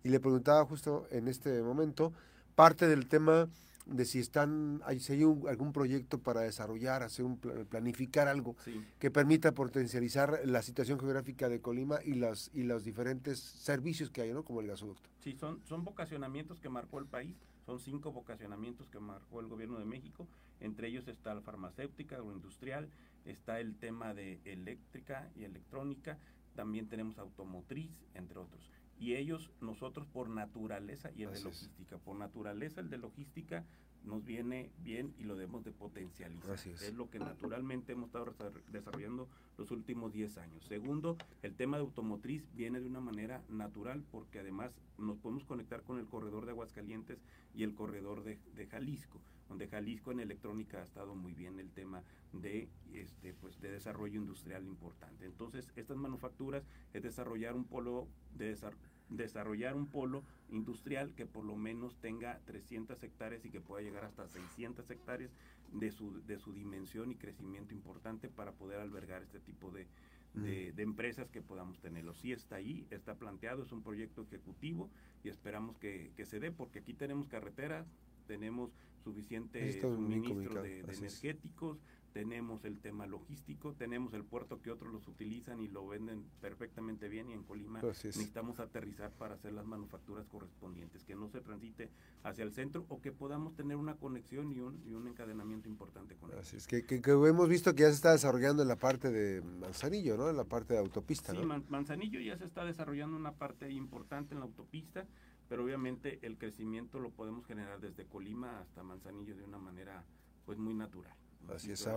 y 0.03 0.09
le 0.09 0.19
preguntaba 0.19 0.63
justo 0.65 1.07
en 1.09 1.27
este 1.27 1.61
momento 1.63 2.13
parte 2.55 2.87
del 2.87 3.07
tema 3.07 3.47
de 3.85 4.05
si 4.05 4.19
están 4.19 4.81
hay, 4.85 4.99
si 4.99 5.13
hay 5.13 5.21
algún 5.21 5.71
proyecto 5.71 6.17
para 6.17 6.41
desarrollar, 6.41 7.03
hacer 7.03 7.23
un 7.23 7.37
planificar 7.37 8.27
algo 8.27 8.55
que 8.97 9.11
permita 9.11 9.51
potencializar 9.51 10.41
la 10.45 10.63
situación 10.63 10.99
geográfica 10.99 11.49
de 11.49 11.61
Colima 11.61 11.99
y 12.03 12.15
las 12.15 12.49
y 12.53 12.63
los 12.63 12.83
diferentes 12.83 13.39
servicios 13.39 14.09
que 14.09 14.21
hay, 14.21 14.33
¿no? 14.33 14.43
Como 14.43 14.61
el 14.61 14.67
gasoducto. 14.67 15.07
Sí, 15.19 15.35
son 15.39 15.61
son 15.65 15.83
vocacionamientos 15.83 16.59
que 16.59 16.69
marcó 16.69 16.97
el 16.97 17.05
país, 17.05 17.35
son 17.65 17.79
cinco 17.79 18.11
vocacionamientos 18.11 18.89
que 18.89 18.99
marcó 18.99 19.39
el 19.39 19.47
gobierno 19.47 19.77
de 19.77 19.85
México, 19.85 20.27
entre 20.59 20.87
ellos 20.87 21.07
está 21.07 21.35
la 21.35 21.41
farmacéutica, 21.41 22.15
agroindustrial, 22.15 22.89
está 23.25 23.59
el 23.59 23.75
tema 23.75 24.15
de 24.15 24.39
eléctrica 24.45 25.29
y 25.35 25.43
electrónica, 25.43 26.17
también 26.55 26.87
tenemos 26.87 27.19
automotriz, 27.19 27.91
entre 28.15 28.39
otros 28.39 28.71
y 28.99 29.15
ellos, 29.15 29.51
nosotros 29.61 30.07
por 30.07 30.29
naturaleza, 30.29 31.11
y 31.15 31.23
el 31.23 31.33
de 31.33 31.41
logística, 31.41 31.97
por 31.97 32.15
naturaleza 32.15 32.81
el 32.81 32.89
de 32.89 32.97
logística 32.97 33.65
nos 34.05 34.23
viene 34.23 34.71
bien 34.83 35.13
y 35.17 35.23
lo 35.23 35.35
debemos 35.35 35.63
de 35.63 35.71
potencializar. 35.71 36.53
Es. 36.53 36.93
lo 36.93 37.09
que 37.09 37.19
naturalmente 37.19 37.93
hemos 37.93 38.07
estado 38.07 38.33
desarrollando 38.71 39.27
los 39.57 39.71
últimos 39.71 40.13
10 40.13 40.37
años. 40.37 40.63
Segundo, 40.65 41.17
el 41.41 41.55
tema 41.55 41.77
de 41.77 41.83
automotriz 41.83 42.43
viene 42.53 42.79
de 42.79 42.87
una 42.87 42.99
manera 42.99 43.41
natural 43.49 44.03
porque 44.11 44.39
además 44.39 44.71
nos 44.97 45.17
podemos 45.17 45.43
conectar 45.45 45.81
con 45.81 45.99
el 45.99 46.05
corredor 46.05 46.45
de 46.45 46.51
Aguascalientes 46.51 47.19
y 47.53 47.63
el 47.63 47.73
corredor 47.73 48.23
de, 48.23 48.37
de 48.55 48.67
Jalisco, 48.67 49.19
donde 49.55 49.69
Jalisco 49.69 50.11
en 50.11 50.19
electrónica 50.19 50.81
ha 50.81 50.83
estado 50.83 51.15
muy 51.15 51.33
bien 51.33 51.61
el 51.61 51.71
tema 51.71 52.03
de 52.33 52.67
este 52.91 53.33
pues 53.33 53.61
de 53.61 53.71
desarrollo 53.71 54.19
industrial 54.19 54.65
importante. 54.65 55.25
Entonces, 55.25 55.71
estas 55.77 55.95
manufacturas 55.95 56.67
es 56.91 57.01
desarrollar 57.01 57.55
un 57.55 57.63
polo 57.63 58.09
de 58.33 58.47
desarrollo 58.49 58.83
desarrollar 59.07 59.75
un 59.75 59.85
polo 59.85 60.23
industrial 60.49 61.13
que 61.13 61.27
por 61.27 61.45
lo 61.45 61.55
menos 61.55 61.95
tenga 62.01 62.39
300 62.45 63.01
hectáreas 63.03 63.45
y 63.45 63.51
que 63.51 63.61
pueda 63.61 63.83
llegar 63.83 64.03
hasta 64.03 64.27
600 64.27 64.89
hectáreas 64.89 65.31
de 65.71 65.91
su, 65.91 66.25
de 66.25 66.39
su 66.39 66.51
dimensión 66.53 67.11
y 67.11 67.15
crecimiento 67.15 67.75
importante 67.75 68.29
para 68.29 68.53
poder 68.53 68.79
albergar 68.79 69.21
este 69.21 69.39
tipo 69.39 69.69
de, 69.69 69.85
de, 70.33 70.73
empresas 70.81 71.29
que 71.29 71.43
podamos 71.43 71.79
tenerlo. 71.79 72.15
Sí 72.15 72.31
está 72.31 72.55
ahí, 72.55 72.87
está 72.89 73.13
planteado, 73.13 73.61
es 73.61 73.71
un 73.71 73.83
proyecto 73.83 74.23
ejecutivo 74.23 74.89
y 75.23 75.29
esperamos 75.29 75.77
que, 75.77 76.11
que 76.17 76.25
se 76.25 76.39
dé 76.39 76.51
porque 76.51 76.79
aquí 76.79 76.95
tenemos 76.95 77.27
carreteras, 77.27 77.85
tenemos 78.25 78.71
suficiente 79.03 79.79
suministro 79.81 80.63
de, 80.63 80.83
de 80.83 80.93
energéticos, 80.93 81.77
tenemos 82.15 82.63
el 82.63 82.79
tema 82.79 83.05
logístico, 83.05 83.73
tenemos 83.73 84.13
el 84.13 84.23
puerto 84.23 84.61
que 84.61 84.71
otros 84.71 84.93
los 84.93 85.05
utilizan 85.05 85.59
y 85.59 85.67
lo 85.67 85.85
venden 85.85 86.23
perfectamente 86.39 87.09
bien 87.09 87.29
y 87.29 87.33
en 87.33 87.43
Colima 87.43 87.81
necesitamos 87.81 88.61
aterrizar 88.61 89.11
para 89.11 89.35
hacer 89.35 89.51
las 89.51 89.65
manufacturas 89.65 90.25
correspondientes, 90.27 91.03
que 91.03 91.13
no 91.13 91.27
se 91.27 91.41
transite 91.41 91.89
hacia 92.23 92.45
el 92.45 92.53
centro 92.53 92.85
o 92.87 93.01
que 93.01 93.11
podamos 93.11 93.53
tener 93.55 93.75
una 93.75 93.95
conexión 93.95 94.49
y 94.53 94.61
un, 94.61 94.81
y 94.85 94.93
un 94.93 95.09
encadenamiento 95.09 95.67
importante 95.67 96.15
con 96.15 96.31
Así 96.31 96.55
es, 96.55 96.67
que, 96.67 96.85
que, 96.85 97.01
hemos 97.03 97.49
visto 97.49 97.75
que 97.75 97.81
ya 97.81 97.89
se 97.89 97.95
está 97.95 98.13
desarrollando 98.13 98.61
en 98.61 98.69
la 98.69 98.77
parte 98.77 99.11
de 99.11 99.41
Manzanillo, 99.41 100.15
¿no? 100.15 100.29
En 100.29 100.37
la 100.37 100.45
parte 100.45 100.73
de 100.73 100.79
autopista, 100.79 101.33
Sí, 101.33 101.45
Manzanillo 101.67 102.21
ya 102.21 102.37
se 102.37 102.45
está 102.45 102.63
desarrollando 102.63 103.17
una 103.17 103.33
parte 103.33 103.69
importante 103.69 104.33
en 104.33 104.39
la 104.39 104.45
autopista, 104.45 105.05
pero 105.47 105.63
obviamente 105.63 106.19
el 106.23 106.37
crecimiento 106.37 106.99
lo 106.99 107.11
podemos 107.11 107.45
generar 107.45 107.79
desde 107.79 108.05
Colima 108.05 108.59
hasta 108.59 108.83
Manzanillo 108.83 109.35
de 109.35 109.43
una 109.43 109.57
manera 109.57 110.03
pues 110.45 110.57
muy 110.57 110.73
natural. 110.73 111.15
Así 111.53 111.71
es. 111.71 111.87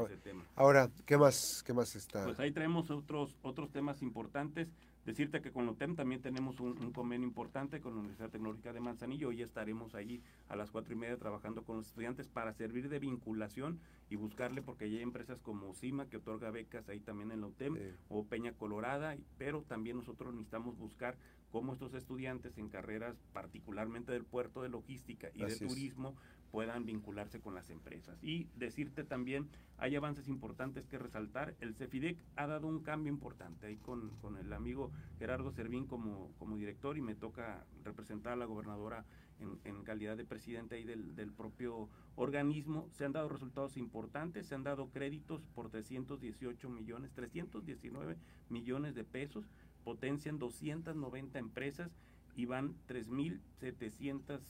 Ahora, 0.57 0.91
¿qué 1.07 1.17
más, 1.17 1.63
¿qué 1.65 1.73
más 1.73 1.97
está? 1.97 2.25
Pues 2.25 2.39
ahí 2.41 2.51
traemos 2.51 2.91
otros, 2.91 3.37
otros 3.43 3.71
temas 3.71 4.03
importantes. 4.03 4.69
Decirte 5.09 5.41
que 5.41 5.51
con 5.51 5.67
UTEM 5.67 5.97
también 5.97 6.21
tenemos 6.21 6.61
un, 6.61 6.93
convenio 6.93 7.27
importante 7.27 7.81
con 7.81 7.95
la 7.95 8.01
Universidad 8.01 8.29
Tecnológica 8.29 8.75
de 8.75 8.81
Manzanillo. 8.81 9.29
Hoy 9.29 9.41
estaremos 9.41 9.95
ahí 9.95 10.21
a 10.51 10.55
las 10.55 10.71
cuatro 10.71 10.93
y 10.93 10.97
media 10.97 11.17
trabajando 11.17 11.63
con 11.63 11.79
los 11.79 11.87
estudiantes 11.87 12.29
para 12.29 12.53
servir 12.53 12.91
de 12.91 12.99
vinculación 12.99 13.81
y 14.11 14.17
buscarle, 14.17 14.61
porque 14.61 14.91
ya 14.91 14.99
hay 14.99 15.03
empresas 15.03 15.41
como 15.41 15.73
CIMA 15.73 16.11
que 16.11 16.19
otorga 16.19 16.51
becas 16.51 16.91
ahí 16.91 17.01
también 17.01 17.31
en 17.31 17.41
la 17.41 17.47
UTEM 17.47 17.79
o 18.11 18.25
Peña 18.25 18.53
Colorada, 18.53 19.17
pero 19.39 19.63
también 19.63 19.97
nosotros 19.97 20.35
necesitamos 20.35 20.77
buscar 20.77 21.17
cómo 21.51 21.73
estos 21.73 21.95
estudiantes 21.95 22.59
en 22.59 22.69
carreras 22.69 23.17
particularmente 23.33 24.13
del 24.13 24.25
puerto 24.25 24.63
de 24.63 24.69
logística 24.69 25.31
y 25.33 25.43
de 25.43 25.57
turismo 25.57 26.17
puedan 26.51 26.85
vincularse 26.85 27.41
con 27.41 27.55
las 27.55 27.71
empresas. 27.71 28.19
Y 28.23 28.49
decirte 28.57 29.05
también, 29.05 29.49
hay 29.77 29.97
avances 29.97 30.29
importantes 30.29 30.87
que 30.87 30.99
resaltar. 30.99 31.55
El 31.61 31.75
CEFIDEC 31.75 32.19
ha 32.37 32.47
dado 32.47 32.67
un 32.67 32.81
cambio 32.81 33.13
importante 33.13 33.67
ahí 33.67 33.77
con, 33.77 34.11
con 34.21 34.37
el 34.37 34.53
amigo 34.53 34.91
Gerardo 35.19 35.51
Servín 35.53 35.87
como, 35.87 36.33
como 36.39 36.57
director 36.57 36.97
y 36.97 37.03
me 37.03 37.15
toca 37.15 37.65
representar 37.85 38.33
a 38.33 38.37
la 38.37 38.47
gobernadora 38.47 39.05
en, 39.41 39.59
en 39.65 39.85
calidad 39.85 40.17
de 40.17 40.25
presidente 40.25 40.77
ahí 40.77 40.85
del, 40.85 41.15
del, 41.15 41.33
propio 41.33 41.89
organismo. 42.17 42.89
Se 42.91 43.05
han 43.05 43.13
dado 43.13 43.29
resultados 43.29 43.77
importantes, 43.77 44.47
se 44.47 44.55
han 44.55 44.65
dado 44.65 44.89
créditos 44.91 45.43
por 45.55 45.71
318 45.71 46.69
millones, 46.69 47.13
319 47.13 48.17
millones 48.49 48.95
de 48.95 49.05
pesos, 49.05 49.45
potencian 49.85 50.39
290 50.39 51.39
empresas 51.39 51.91
y 52.35 52.47
van 52.47 52.75
3.700 52.89 54.41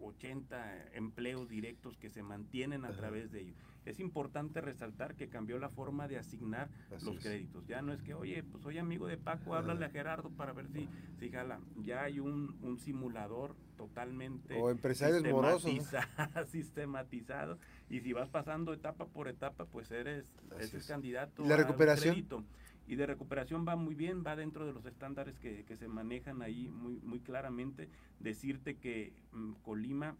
80 0.00 0.92
empleos 0.94 1.48
directos 1.48 1.96
que 1.96 2.10
se 2.10 2.22
mantienen 2.22 2.84
a 2.84 2.92
través 2.92 3.30
de 3.32 3.42
ello. 3.42 3.54
Es 3.84 4.00
importante 4.00 4.60
resaltar 4.60 5.14
que 5.14 5.28
cambió 5.28 5.58
la 5.58 5.68
forma 5.68 6.08
de 6.08 6.18
asignar 6.18 6.68
los 7.02 7.20
créditos. 7.20 7.66
Ya 7.66 7.82
no 7.82 7.92
es 7.92 8.02
que, 8.02 8.14
oye, 8.14 8.42
pues 8.42 8.62
soy 8.62 8.78
amigo 8.78 9.06
de 9.06 9.16
Paco, 9.16 9.54
háblale 9.54 9.84
a 9.84 9.90
Gerardo 9.90 10.30
para 10.30 10.52
ver 10.52 10.68
si, 10.68 10.88
si 11.18 11.30
jala. 11.30 11.60
Ya 11.76 12.02
hay 12.02 12.18
un, 12.18 12.56
un 12.62 12.78
simulador 12.78 13.54
totalmente 13.76 14.54
o 14.54 14.70
empresarios 14.70 15.22
sistematizado 16.50 17.58
y 17.90 18.00
si 18.00 18.12
vas 18.12 18.28
pasando 18.28 18.72
etapa 18.72 19.06
por 19.06 19.28
etapa, 19.28 19.66
pues 19.66 19.90
eres, 19.90 20.24
eres 20.58 20.86
candidato 20.86 21.44
¿La 21.44 21.56
recuperación? 21.56 22.26
Y 22.86 22.96
de 22.96 23.06
recuperación 23.06 23.66
va 23.66 23.76
muy 23.76 23.94
bien, 23.94 24.22
va 24.24 24.36
dentro 24.36 24.66
de 24.66 24.72
los 24.72 24.86
estándares 24.86 25.38
que, 25.38 25.64
se 25.76 25.88
manejan 25.88 26.42
ahí 26.42 26.68
muy, 26.68 27.00
muy 27.00 27.20
claramente. 27.20 27.88
Decirte 28.20 28.76
que 28.76 29.12
mm, 29.32 29.52
Colima 29.62 30.16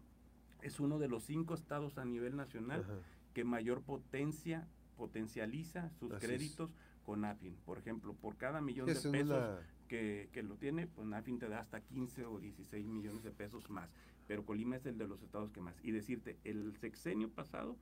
es 0.61 0.79
uno 0.79 0.99
de 0.99 1.07
los 1.07 1.23
cinco 1.23 1.53
estados 1.53 1.97
a 1.97 2.05
nivel 2.05 2.35
nacional 2.35 2.85
que 3.33 3.43
mayor 3.43 3.81
potencia 3.81 4.67
potencializa 4.97 5.91
sus 5.91 6.11
créditos 6.15 6.71
con 7.03 7.23
AFIN. 7.23 7.55
Por 7.65 7.77
ejemplo, 7.77 8.13
por 8.15 8.35
cada 8.35 8.59
millón 8.61 8.87
de 8.87 8.95
pesos 8.95 9.59
que, 9.87 10.29
que, 10.33 10.43
lo 10.43 10.55
tiene, 10.55 10.87
pues 10.87 11.09
AFIN 11.13 11.39
te 11.39 11.47
da 11.47 11.59
hasta 11.59 11.79
15 11.79 12.25
o 12.25 12.39
16 12.39 12.85
millones 12.87 13.23
de 13.23 13.31
pesos 13.31 13.69
más. 13.69 13.89
Pero 14.27 14.43
Colima 14.43 14.75
es 14.75 14.85
el 14.85 14.97
de 14.97 15.07
los 15.07 15.21
estados 15.21 15.51
que 15.51 15.61
más. 15.61 15.75
Y 15.83 15.91
decirte, 15.91 16.37
el 16.43 16.75
sexenio 16.77 17.29
pasado 17.29 17.77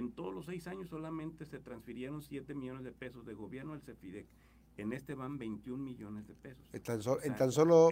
en 0.00 0.12
todos 0.12 0.34
los 0.34 0.46
seis 0.46 0.66
años 0.66 0.88
solamente 0.88 1.44
se 1.44 1.58
transfirieron 1.58 2.22
7 2.22 2.54
millones 2.54 2.84
de 2.84 2.90
pesos 2.90 3.26
de 3.26 3.34
gobierno 3.34 3.74
al 3.74 3.82
CEFIDEC. 3.82 4.26
En 4.78 4.94
este 4.94 5.14
van 5.14 5.36
21 5.36 5.82
millones 5.82 6.26
de 6.26 6.34
pesos. 6.34 6.64
En 6.72 6.82
tan, 7.34 7.52
solo, 7.52 7.90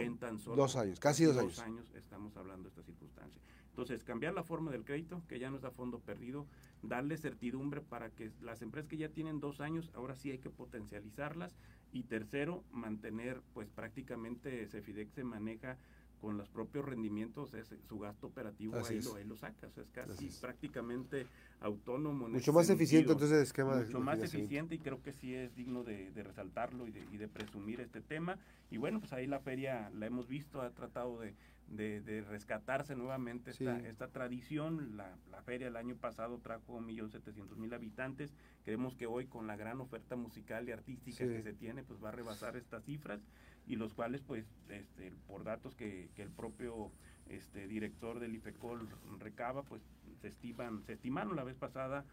dos 0.56 0.76
años, 0.76 0.98
casi 0.98 1.24
dos, 1.24 1.36
dos 1.36 1.58
años. 1.58 1.92
estamos 1.94 2.34
hablando 2.38 2.62
de 2.64 2.68
esta 2.70 2.82
circunstancia. 2.82 3.42
Entonces, 3.68 4.02
cambiar 4.04 4.32
la 4.32 4.42
forma 4.42 4.70
del 4.70 4.84
crédito, 4.84 5.22
que 5.28 5.38
ya 5.38 5.50
no 5.50 5.58
es 5.58 5.64
a 5.64 5.70
fondo 5.70 5.98
perdido, 5.98 6.46
darle 6.82 7.18
certidumbre 7.18 7.82
para 7.82 8.08
que 8.08 8.32
las 8.40 8.62
empresas 8.62 8.88
que 8.88 8.96
ya 8.96 9.10
tienen 9.10 9.38
dos 9.38 9.60
años, 9.60 9.90
ahora 9.94 10.16
sí 10.16 10.30
hay 10.30 10.38
que 10.38 10.50
potencializarlas. 10.50 11.54
Y 11.92 12.04
tercero, 12.04 12.64
mantener, 12.72 13.42
pues 13.52 13.68
prácticamente 13.68 14.66
CEFIDEC 14.66 15.10
se 15.10 15.24
maneja 15.24 15.76
con 16.20 16.36
los 16.36 16.48
propios 16.48 16.84
rendimientos, 16.84 17.54
es, 17.54 17.74
su 17.88 17.98
gasto 17.98 18.26
operativo 18.26 18.76
ahí 18.76 19.00
lo, 19.00 19.14
ahí 19.14 19.24
lo, 19.24 19.36
sacas, 19.36 19.76
es 19.78 19.88
casi 19.90 20.28
prácticamente 20.40 21.26
autónomo. 21.60 22.28
Mucho 22.28 22.52
más 22.52 22.68
eficiente 22.70 23.12
entonces 23.12 23.36
el 23.36 23.42
esquema. 23.42 23.76
Mucho 23.76 24.00
más 24.00 24.20
eficiente 24.20 24.74
y 24.74 24.78
creo 24.78 25.02
que 25.02 25.12
sí 25.12 25.34
es 25.34 25.54
digno 25.54 25.84
de, 25.84 26.10
resaltarlo 26.14 26.86
y 26.86 26.90
de, 26.90 27.28
presumir 27.28 27.80
este 27.80 28.00
tema. 28.00 28.38
Y 28.70 28.76
bueno, 28.76 29.00
pues 29.00 29.12
ahí 29.12 29.26
la 29.26 29.40
feria 29.40 29.90
la 29.94 30.06
hemos 30.06 30.28
visto, 30.28 30.60
ha 30.60 30.70
tratado 30.70 31.20
de, 31.20 31.34
de, 31.68 32.24
rescatarse 32.28 32.96
nuevamente 32.96 33.50
esta, 33.50 33.78
esta 33.80 34.08
tradición. 34.08 34.96
La, 34.96 35.16
la, 35.30 35.42
feria 35.42 35.68
el 35.68 35.76
año 35.76 35.96
pasado 35.96 36.38
trajo 36.38 36.80
1.700.000 36.80 37.74
habitantes. 37.74 38.34
Creemos 38.64 38.94
que 38.96 39.06
hoy 39.06 39.26
con 39.26 39.46
la 39.46 39.56
gran 39.56 39.80
oferta 39.80 40.16
musical 40.16 40.68
y 40.68 40.72
artística 40.72 41.26
que 41.26 41.42
se 41.42 41.52
tiene, 41.52 41.82
pues 41.82 42.02
va 42.02 42.08
a 42.08 42.12
rebasar 42.12 42.56
estas 42.56 42.84
cifras 42.84 43.20
y 43.68 43.76
los 43.76 43.94
cuales, 43.94 44.22
pues, 44.22 44.46
este, 44.68 45.12
por 45.26 45.44
datos 45.44 45.74
que, 45.76 46.08
que 46.16 46.22
el 46.22 46.30
propio 46.30 46.90
este 47.30 47.68
director 47.68 48.18
del 48.20 48.34
IFECOL 48.34 48.88
recaba, 49.18 49.62
pues 49.62 49.82
se 50.20 50.28
estiman, 50.28 50.82
se 50.84 50.94
estimaron 50.94 51.36
la 51.36 51.44
vez 51.44 51.56
pasada, 51.56 52.04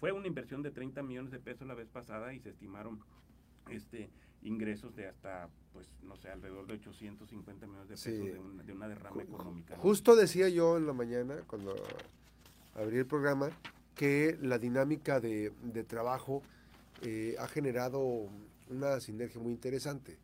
fue 0.00 0.12
una 0.12 0.26
inversión 0.26 0.62
de 0.62 0.70
30 0.70 1.02
millones 1.02 1.30
de 1.30 1.38
pesos 1.38 1.66
la 1.66 1.74
vez 1.74 1.88
pasada 1.88 2.34
y 2.34 2.40
se 2.40 2.50
estimaron 2.50 3.00
este 3.70 4.10
ingresos 4.42 4.94
de 4.94 5.08
hasta, 5.08 5.48
pues, 5.72 5.88
no 6.02 6.16
sé, 6.16 6.28
alrededor 6.28 6.66
de 6.66 6.74
850 6.74 7.66
millones 7.66 7.88
de 7.88 7.94
pesos 7.94 8.64
de, 8.66 8.72
una, 8.72 8.88
derrama 8.88 9.22
económica. 9.22 9.76
Justo 9.78 10.14
decía 10.14 10.48
yo 10.48 10.76
en 10.76 10.86
la 10.86 10.92
mañana, 10.92 11.42
cuando 11.46 11.74
abrí 12.74 12.98
el 12.98 13.06
programa, 13.06 13.50
que 13.96 14.38
la 14.40 14.58
dinámica 14.58 15.18
de, 15.20 15.50
trabajo 15.88 16.42
eh, 17.02 17.34
ha 17.40 17.48
generado 17.48 18.28
una 18.68 19.00
sinergia 19.00 19.40
muy 19.40 19.52
interesante. 19.52 20.18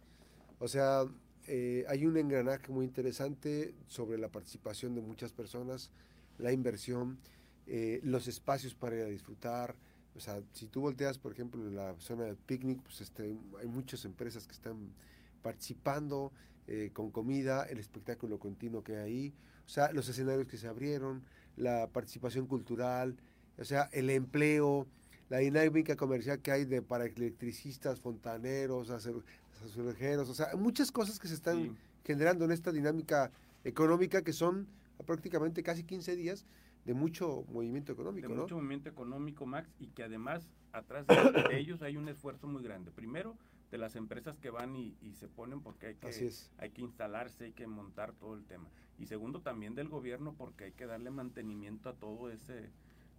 O 0.64 0.68
sea, 0.68 1.04
eh, 1.46 1.84
hay 1.88 2.06
un 2.06 2.16
engranaje 2.16 2.72
muy 2.72 2.86
interesante 2.86 3.74
sobre 3.86 4.16
la 4.16 4.30
participación 4.30 4.94
de 4.94 5.02
muchas 5.02 5.30
personas, 5.30 5.90
la 6.38 6.52
inversión, 6.52 7.18
eh, 7.66 8.00
los 8.02 8.28
espacios 8.28 8.74
para 8.74 8.96
ir 8.96 9.02
a 9.02 9.08
disfrutar, 9.08 9.76
o 10.16 10.20
sea, 10.20 10.40
si 10.54 10.68
tú 10.68 10.80
volteas, 10.80 11.18
por 11.18 11.32
ejemplo, 11.32 11.60
en 11.68 11.76
la 11.76 11.94
zona 11.98 12.24
de 12.24 12.34
picnic, 12.34 12.80
pues 12.80 13.02
este, 13.02 13.36
hay 13.60 13.66
muchas 13.66 14.06
empresas 14.06 14.46
que 14.46 14.54
están 14.54 14.94
participando 15.42 16.32
eh, 16.66 16.88
con 16.94 17.10
comida, 17.10 17.64
el 17.64 17.78
espectáculo 17.78 18.38
continuo 18.38 18.82
que 18.82 18.96
hay 18.96 19.02
ahí, 19.02 19.34
o 19.66 19.68
sea, 19.68 19.92
los 19.92 20.08
escenarios 20.08 20.48
que 20.48 20.56
se 20.56 20.66
abrieron, 20.66 21.24
la 21.58 21.88
participación 21.88 22.46
cultural, 22.46 23.18
o 23.58 23.64
sea, 23.66 23.90
el 23.92 24.08
empleo, 24.08 24.86
la 25.28 25.38
dinámica 25.38 25.94
comercial 25.94 26.40
que 26.40 26.52
hay 26.52 26.64
de 26.64 26.80
para 26.80 27.04
electricistas, 27.04 28.00
fontaneros, 28.00 28.88
azulejeros, 29.62 30.28
o 30.28 30.34
sea, 30.34 30.48
muchas 30.56 30.90
cosas 30.92 31.18
que 31.18 31.28
se 31.28 31.34
están 31.34 31.76
generando 32.04 32.44
en 32.44 32.52
esta 32.52 32.72
dinámica 32.72 33.30
económica 33.64 34.22
que 34.22 34.32
son 34.32 34.66
prácticamente 35.06 35.62
casi 35.62 35.84
15 35.84 36.16
días 36.16 36.46
de 36.84 36.94
mucho 36.94 37.44
movimiento 37.48 37.92
económico. 37.92 38.28
De 38.28 38.34
mucho 38.34 38.56
movimiento 38.56 38.88
económico, 38.88 39.46
Max, 39.46 39.74
y 39.78 39.88
que 39.88 40.02
además 40.02 40.48
atrás 40.72 41.06
de, 41.50 41.58
ellos 41.58 41.82
hay 41.82 41.96
un 41.96 42.08
esfuerzo 42.08 42.46
muy 42.46 42.62
grande. 42.62 42.90
Primero, 42.90 43.36
de 43.70 43.78
las 43.78 43.96
empresas 43.96 44.38
que 44.38 44.50
van 44.50 44.76
y, 44.76 44.94
se 45.14 45.28
ponen 45.28 45.60
porque 45.60 45.86
hay 45.88 45.94
que, 45.96 46.30
hay 46.58 46.70
que 46.70 46.82
instalarse, 46.82 47.46
hay 47.46 47.52
que 47.52 47.66
montar 47.66 48.12
todo 48.12 48.34
el 48.34 48.44
tema. 48.44 48.68
Y 48.98 49.06
segundo, 49.06 49.40
también 49.40 49.74
del 49.74 49.88
gobierno 49.88 50.34
porque 50.36 50.64
hay 50.64 50.72
que 50.72 50.86
darle 50.86 51.10
mantenimiento 51.10 51.88
a 51.88 51.94
todo 51.94 52.30
ese 52.30 52.70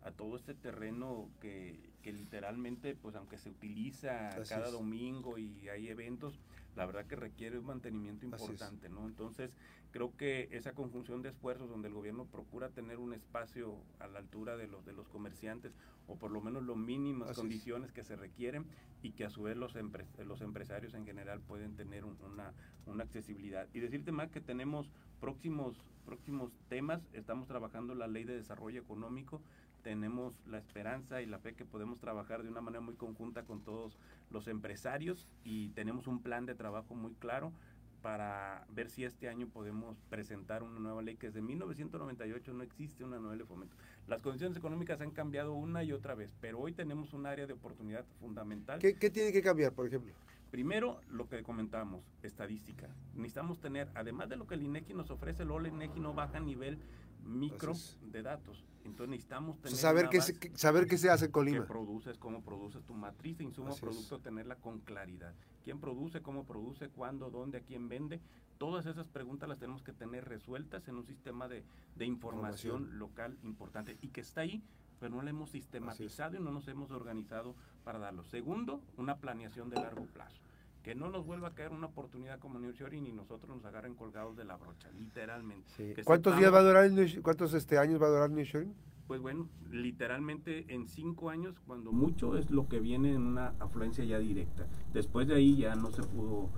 a 0.06 0.12
todo 0.12 0.36
este 0.36 0.54
terreno 0.54 1.28
que, 1.42 1.80
que 2.04 2.14
literalmente, 2.14 2.96
pues 2.96 3.16
aunque 3.16 3.40
se 3.40 3.50
utiliza 3.50 4.30
cada 4.48 4.70
domingo 4.70 5.40
y 5.40 5.68
hay 5.68 5.90
eventos, 5.90 6.40
la 6.76 6.86
verdad 6.86 7.08
que 7.08 7.16
requiere 7.16 7.58
un 7.58 7.66
mantenimiento 7.66 8.24
importante, 8.24 8.88
¿no? 8.88 9.08
Entonces, 9.08 9.52
creo 9.90 10.16
que 10.16 10.48
esa 10.52 10.74
conjunción 10.74 11.24
de 11.24 11.30
esfuerzos 11.30 11.70
donde 11.70 11.88
el 11.88 11.96
gobierno 11.96 12.26
procura 12.26 12.70
tener 12.70 13.00
un 13.00 13.14
espacio 13.14 13.78
a 14.00 14.06
la 14.08 14.20
altura 14.20 14.58
de 14.58 14.68
los 14.68 14.86
de 14.86 14.94
los 14.94 15.08
comerciantes 15.08 15.74
o 16.08 16.16
por 16.18 16.30
lo 16.30 16.40
menos 16.40 16.64
las 16.64 16.78
mínimas 16.78 17.36
condiciones 17.36 17.92
que 17.92 18.04
se 18.04 18.16
requieren 18.16 18.68
y 19.02 19.14
que 19.14 19.26
a 19.26 19.32
su 19.32 19.42
vez 19.42 19.58
los, 19.58 19.74
los 19.74 20.42
empresarios 20.42 20.94
en 20.94 21.06
general 21.06 21.40
pueden 21.42 21.76
tener 21.76 22.06
una, 22.06 22.54
una 22.86 23.04
accesibilidad. 23.04 23.68
Y 23.74 23.80
decirte 23.80 24.12
más 24.12 24.30
que 24.30 24.42
tenemos 24.42 24.92
próximos 25.20 25.82
próximos 26.06 26.52
temas, 26.70 27.02
estamos 27.14 27.48
trabajando 27.48 27.96
la 27.96 28.08
ley 28.08 28.24
de 28.24 28.36
desarrollo 28.36 28.80
económico, 28.80 29.42
tenemos 29.86 30.42
la 30.48 30.58
esperanza 30.58 31.22
y 31.22 31.28
la 31.28 31.38
fe 31.38 31.54
que 31.54 31.64
podemos 31.64 32.00
trabajar 32.00 32.42
de 32.42 32.50
una 32.50 32.60
manera 32.60 32.82
muy 32.82 32.96
conjunta 32.96 33.44
con 33.44 33.62
todos 33.62 34.00
los 34.32 34.48
empresarios 34.48 35.28
y 35.44 35.70
tenemos 35.70 36.08
un 36.08 36.24
plan 36.24 36.48
de 36.48 36.56
trabajo 36.56 36.96
muy 36.96 37.14
claro 37.14 37.54
para 38.02 38.66
ver 38.70 38.90
si 38.90 39.04
este 39.04 39.30
año 39.30 39.48
podemos 39.48 40.02
presentar 40.10 40.64
una 40.64 40.80
nueva 40.80 41.04
ley 41.04 41.18
que 41.18 41.28
desde 41.28 41.44
1998 41.44 42.54
no 42.56 42.64
existe 42.64 43.04
una 43.04 43.20
nueva 43.20 43.36
ley 43.36 43.44
de 43.44 43.48
fomento. 43.48 43.76
Las 44.08 44.24
condiciones 44.24 44.58
económicas 44.58 45.02
han 45.02 45.12
cambiado 45.12 45.54
una 45.54 45.84
y 45.84 45.92
otra 45.92 46.16
vez, 46.16 46.34
pero 46.42 46.60
hoy 46.60 46.74
tenemos 46.74 47.14
un 47.14 47.28
área 47.28 47.46
de 47.46 47.54
oportunidad 47.54 48.06
fundamental. 48.20 48.80
¿Qué, 48.80 48.96
qué 48.96 49.12
tiene 49.12 49.32
que 49.32 49.44
cambiar, 49.44 49.72
por 49.72 49.86
ejemplo? 49.86 50.16
Primero, 50.50 51.00
lo 51.12 51.28
que 51.30 51.44
comentábamos, 51.44 52.02
estadística. 52.24 52.88
Necesitamos 53.14 53.60
tener, 53.60 53.88
además 53.94 54.30
de 54.30 54.38
lo 54.38 54.48
que 54.48 54.56
el 54.56 54.64
INEGI 54.64 54.96
nos 54.96 55.12
ofrece, 55.12 55.44
el 55.44 55.68
INEGI 55.68 56.00
no 56.00 56.16
baja 56.16 56.38
a 56.38 56.42
nivel 56.42 56.80
micro 57.26 57.74
de 58.02 58.22
datos. 58.22 58.64
Entonces 58.86 59.10
necesitamos 59.10 59.60
tener 59.60 59.78
saber 59.78 60.10
qué 60.10 60.22
se, 60.22 60.36
saber 60.56 60.86
qué 60.88 60.98
se 60.98 61.10
hace 61.10 61.32
con 61.32 61.46
Colima. 61.46 61.62
Qué 61.62 61.68
produces, 61.68 62.18
cómo 62.18 62.42
produces 62.44 62.84
tu 62.84 62.94
matriz 62.94 63.38
de 63.38 63.44
insumo 63.44 63.76
producto, 63.76 64.20
tenerla 64.20 64.56
con 64.56 64.80
claridad. 64.80 65.34
¿Quién 65.64 65.80
produce, 65.80 66.22
cómo 66.22 66.46
produce, 66.46 66.90
cuándo, 66.90 67.32
dónde, 67.32 67.58
a 67.58 67.62
quién 67.62 67.90
vende? 67.90 68.22
Todas 68.60 68.86
esas 68.86 69.08
preguntas 69.08 69.50
las 69.50 69.58
tenemos 69.58 69.82
que 69.82 69.92
tener 69.92 70.26
resueltas 70.26 70.88
en 70.88 70.96
un 70.96 71.06
sistema 71.06 71.48
de, 71.48 71.64
información, 72.00 73.00
local 73.00 73.38
importante 73.44 73.98
y 74.02 74.10
que 74.10 74.22
está 74.22 74.42
ahí, 74.42 74.64
pero 75.00 75.16
no 75.16 75.22
la 75.24 75.32
hemos 75.32 75.50
sistematizado 75.50 76.38
y 76.38 76.40
no 76.40 76.52
nos 76.52 76.68
hemos 76.68 76.92
organizado 76.92 77.56
para 77.84 78.00
darlo. 78.00 78.24
Segundo, 78.24 78.82
una 78.98 79.18
planeación 79.18 79.70
de 79.70 79.78
largo 79.78 80.06
plazo 80.06 80.45
que 80.86 80.94
no 80.94 81.10
nos 81.10 81.26
vuelva 81.26 81.48
a 81.48 81.56
caer 81.56 81.72
una 81.72 81.88
oportunidad 81.88 82.38
como 82.38 82.60
New 82.60 82.72
York 82.72 82.94
y 82.94 83.02
ni 83.02 83.12
nosotros 83.12 83.50
nos 83.50 83.66
agarren 83.66 83.96
colgados 83.96 84.38
de 84.38 84.46
la 84.46 84.56
brocha, 84.56 84.88
literalmente. 84.92 86.04
¿Cuántos 86.04 86.38
días 86.38 86.54
va 86.54 86.60
a 86.60 86.62
durar, 86.62 86.92
cuántos 87.24 87.56
este 87.56 87.80
años 87.80 88.00
va 88.00 88.06
a 88.06 88.10
durar 88.12 88.30
New 88.30 88.46
York? 88.46 88.68
Pues 89.08 89.20
bueno, 89.20 89.50
literalmente 89.72 90.72
en 90.72 90.88
cinco 90.88 91.32
años, 91.32 91.60
cuando 91.66 91.92
mucho 91.92 92.38
es 92.38 92.52
lo 92.52 92.68
que 92.68 92.80
viene 92.80 93.16
en 93.16 93.24
una 93.24 93.56
afluencia 93.60 94.06
ya 94.06 94.20
directa. 94.20 94.68
Después 94.94 95.28
de 95.28 95.34
ahí 95.34 95.56
ya 95.58 95.74
no 95.74 95.90
se 95.90 96.04
pudo, 96.04 96.52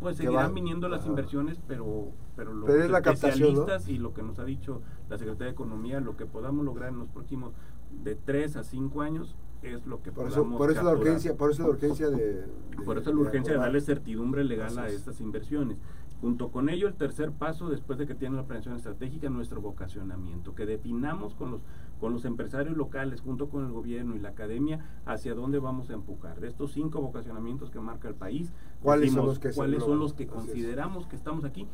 pues 0.00 0.16
seguirán 0.16 0.54
viniendo 0.54 0.88
las 0.88 1.04
inversiones, 1.04 1.60
pero 1.68 2.12
pero 2.34 2.54
los 2.54 2.70
especialistas 2.70 3.88
y 3.88 3.98
lo 3.98 4.14
que 4.14 4.22
nos 4.22 4.38
ha 4.38 4.44
dicho 4.46 4.80
la 5.10 5.18
Secretaría 5.18 5.48
de 5.48 5.52
Economía, 5.52 6.00
lo 6.00 6.16
que 6.16 6.24
podamos 6.24 6.64
lograr 6.64 6.88
en 6.88 6.98
los 7.00 7.08
próximos 7.08 7.52
de 7.90 8.14
tres 8.14 8.56
a 8.56 8.64
cinco 8.64 9.02
años 9.02 9.36
es 9.74 9.86
lo 9.86 10.02
que 10.02 10.12
por 10.12 10.28
eso, 10.28 10.48
por 10.56 10.70
eso 10.70 10.82
la 10.82 10.92
urgencia 10.92 11.36
por 11.36 11.50
eso 11.50 11.62
la 11.62 11.68
urgencia 11.70 12.08
de, 12.10 12.44
por 12.84 12.98
eso 12.98 13.12
la 13.12 13.20
urgencia 13.20 13.54
de, 13.54 13.58
darle 13.58 13.80
certidumbre 13.80 14.44
legal 14.44 14.78
a 14.78 14.88
estas 14.88 15.20
inversiones. 15.20 15.78
Junto 16.20 16.50
con 16.50 16.70
ello 16.70 16.88
el 16.88 16.94
tercer 16.94 17.30
paso 17.30 17.68
después 17.68 17.98
de 17.98 18.06
que 18.06 18.14
tiene 18.14 18.36
la 18.36 18.44
planeación 18.44 18.74
estratégica 18.74 19.28
nuestro 19.28 19.60
vocacionamiento 19.60 20.54
que 20.54 20.64
definamos 20.64 21.34
con 21.34 21.50
los 21.50 21.60
con 22.00 22.12
los 22.12 22.24
empresarios 22.24 22.76
locales 22.76 23.20
junto 23.20 23.48
con 23.48 23.64
el 23.64 23.72
gobierno 23.72 24.16
y 24.16 24.18
la 24.18 24.30
academia 24.30 24.84
hacia 25.06 25.34
dónde 25.34 25.58
vamos 25.58 25.90
a 25.90 25.94
empujar. 25.94 26.40
De 26.40 26.48
estos 26.48 26.72
cinco 26.72 27.00
vocacionamientos 27.00 27.70
que 27.70 27.80
marca 27.80 28.08
el 28.08 28.14
país 28.14 28.52
cuáles 28.82 29.12
son 29.12 29.26
los 29.26 29.38
que 29.38 29.52
cuáles 29.52 29.82
son 29.82 29.98
los 29.98 30.14
que 30.14 30.26
consideramos 30.26 31.06
que 31.06 31.16
estamos 31.16 31.44
aquí 31.44 31.66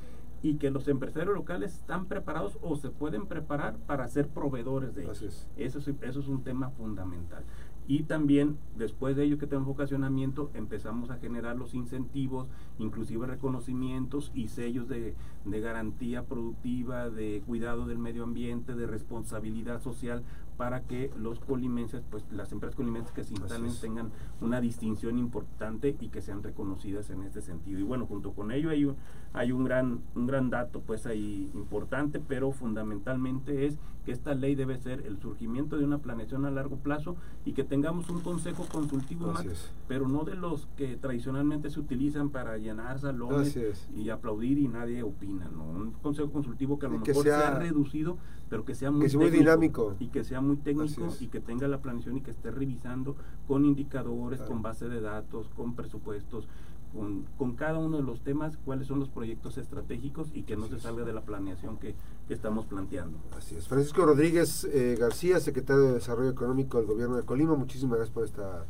y 0.43 0.57
que 0.57 0.71
los 0.71 0.89
empresarios 0.89 1.35
locales 1.35 1.75
están 1.75 2.07
preparados 2.07 2.59
o 2.63 2.77
se 2.77 2.91
pueden 2.91 3.27
preparar 3.27 3.77
para 3.87 4.09
ser 4.09 4.29
proveedores 4.29 4.95
de 4.95 5.05
ellos. 5.05 5.47
Eso 5.57 5.79
eso 5.79 6.21
es 6.21 6.29
un 6.29 6.43
tema 6.43 6.71
fundamental. 6.71 7.45
Y 7.89 8.05
también, 8.05 8.59
después 8.79 9.17
de 9.17 9.25
ello 9.25 9.39
que 9.39 9.47
tenemos 9.47 9.67
vocacionamiento, 9.67 10.51
empezamos 10.55 11.11
a 11.11 11.17
generar 11.17 11.57
los 11.57 11.75
incentivos, 11.75 12.49
inclusive 12.79 13.27
reconocimientos 13.27 14.31
y 14.35 14.49
sellos 14.49 14.89
de, 14.89 15.15
de, 15.45 15.61
garantía 15.61 16.25
productiva, 16.25 17.11
de 17.11 17.43
cuidado 17.45 17.87
del 17.87 17.99
medio 17.99 18.23
ambiente, 18.23 18.75
de 18.75 18.87
responsabilidad 18.87 19.83
social, 19.83 20.23
para 20.57 20.83
que 20.83 21.11
los 21.19 21.41
colimenses, 21.41 22.03
pues 22.11 22.25
las 22.31 22.53
empresas 22.53 22.77
colimenses 22.77 23.13
que 23.13 23.25
se 23.25 23.35
instalen 23.35 23.73
tengan 23.81 24.13
una 24.41 24.61
distinción 24.61 25.19
importante 25.19 25.97
y 26.01 26.09
que 26.09 26.23
sean 26.23 26.43
reconocidas 26.43 27.11
en 27.11 27.23
este 27.23 27.41
sentido. 27.41 27.81
Y 27.81 27.83
bueno, 27.83 28.07
junto 28.07 28.33
con 28.33 28.53
ello 28.53 28.71
hay 28.71 28.85
un, 28.85 28.97
hay 29.35 29.53
un 29.53 29.65
gran, 29.65 30.01
un 30.15 30.27
gran 30.27 30.51
dato 30.51 30.81
pues 30.81 31.07
ahí 31.07 31.51
importante, 31.55 32.21
pero 32.21 32.53
fundamentalmente 32.53 33.67
es 33.67 33.79
que 34.05 34.13
esta 34.13 34.35
ley 34.35 34.55
debe 34.55 34.79
ser 34.79 35.07
el 35.07 35.19
surgimiento 35.21 35.77
de 35.77 35.85
una 35.85 35.99
planeación 35.99 36.45
a 36.45 36.51
largo 36.51 36.77
plazo 36.77 37.17
y 37.45 37.53
que 37.53 37.63
tengamos 37.63 38.11
un 38.11 38.21
consejo 38.21 38.67
consultivo 38.71 39.29
más, 39.29 39.73
pero 39.87 40.09
no 40.09 40.25
de 40.25 40.35
los 40.35 40.67
que 40.77 40.97
tradicionalmente 40.97 41.71
se 41.71 41.79
utilizan 41.79 42.31
para 42.31 42.59
llenar 42.59 42.99
salones 42.99 43.57
y 43.95 44.11
aplaudir 44.11 44.59
y 44.59 44.69
nadie 44.69 45.03
opina, 45.03 45.49
¿no? 45.49 45.65
Un 45.65 45.93
consejo 46.03 46.31
consultivo 46.31 46.79
que 46.79 46.87
a 46.87 46.89
lo 46.89 46.99
mejor 46.99 47.23
sea, 47.23 47.59
reducido, 47.59 48.19
pero 48.49 48.65
que 48.65 48.75
sea 48.75 48.91
muy, 48.91 49.09
dinámico. 49.31 49.95
y 50.01 50.09
que 50.09 50.25
sea 50.25 50.41
muy 50.41 50.57
técnico 50.57 51.09
y 51.21 51.29
que 51.29 51.41
tenga 51.41 51.69
la 51.69 51.81
planeación 51.81 52.17
y 52.17 52.23
que 52.23 52.33
esté 52.33 52.51
revisando 52.51 53.17
con 53.47 53.65
indicadores, 53.65 54.41
con 54.43 54.63
base 54.63 54.89
de 54.89 55.01
datos, 55.01 55.49
con 55.51 55.75
presupuestos, 55.75 56.49
con, 56.93 57.55
cada 57.57 57.79
uno 57.79 57.97
de 57.97 58.03
los 58.03 58.21
temas, 58.21 58.59
cuáles 58.65 58.87
son 58.87 59.01
los 59.01 59.09
proyectos 59.09 59.59
estratégicos 59.59 60.29
y 60.35 60.43
que 60.43 60.57
no 60.57 60.67
se 60.67 60.79
salga 60.79 61.05
de 61.05 61.13
la 61.13 61.23
planeación 61.23 61.79
que, 61.79 61.95
estamos 62.29 62.65
planteando. 62.65 63.19
Así 63.37 63.57
es. 63.57 63.69
Francisco 63.69 64.07
Rodríguez 64.07 64.65
eh, 64.65 64.97
García, 64.99 65.39
secretario 65.39 65.83
de 65.83 65.93
Desarrollo 65.93 66.31
Económico 66.31 66.79
del 66.79 66.87
Gobierno 66.87 67.17
de 67.17 67.25
Colima, 67.25 67.55
muchísimas 67.57 67.99
gracias 67.99 68.15
por 68.15 68.25
esta 68.25 68.65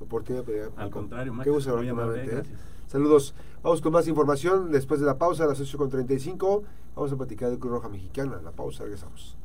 oportunidad. 0.00 0.44
Al 0.76 0.90
contrario, 0.90 1.32
Qué 1.44 1.50
gusto 1.50 1.80
¿eh? 1.80 2.42
Saludos. 2.88 3.34
Vamos 3.62 3.80
con 3.80 3.92
más 3.92 4.08
información 4.08 4.72
después 4.72 4.98
de 4.98 5.06
la 5.06 5.16
pausa 5.16 5.44
a 5.44 5.46
las 5.46 5.60
8.35. 5.60 6.62
Vamos 6.96 7.12
a 7.12 7.16
platicar 7.16 7.50
de 7.50 7.58
Cruz 7.58 7.72
Roja 7.72 7.88
Mexicana. 7.88 8.40
La 8.42 8.50
pausa, 8.50 8.82
regresamos. 8.82 9.36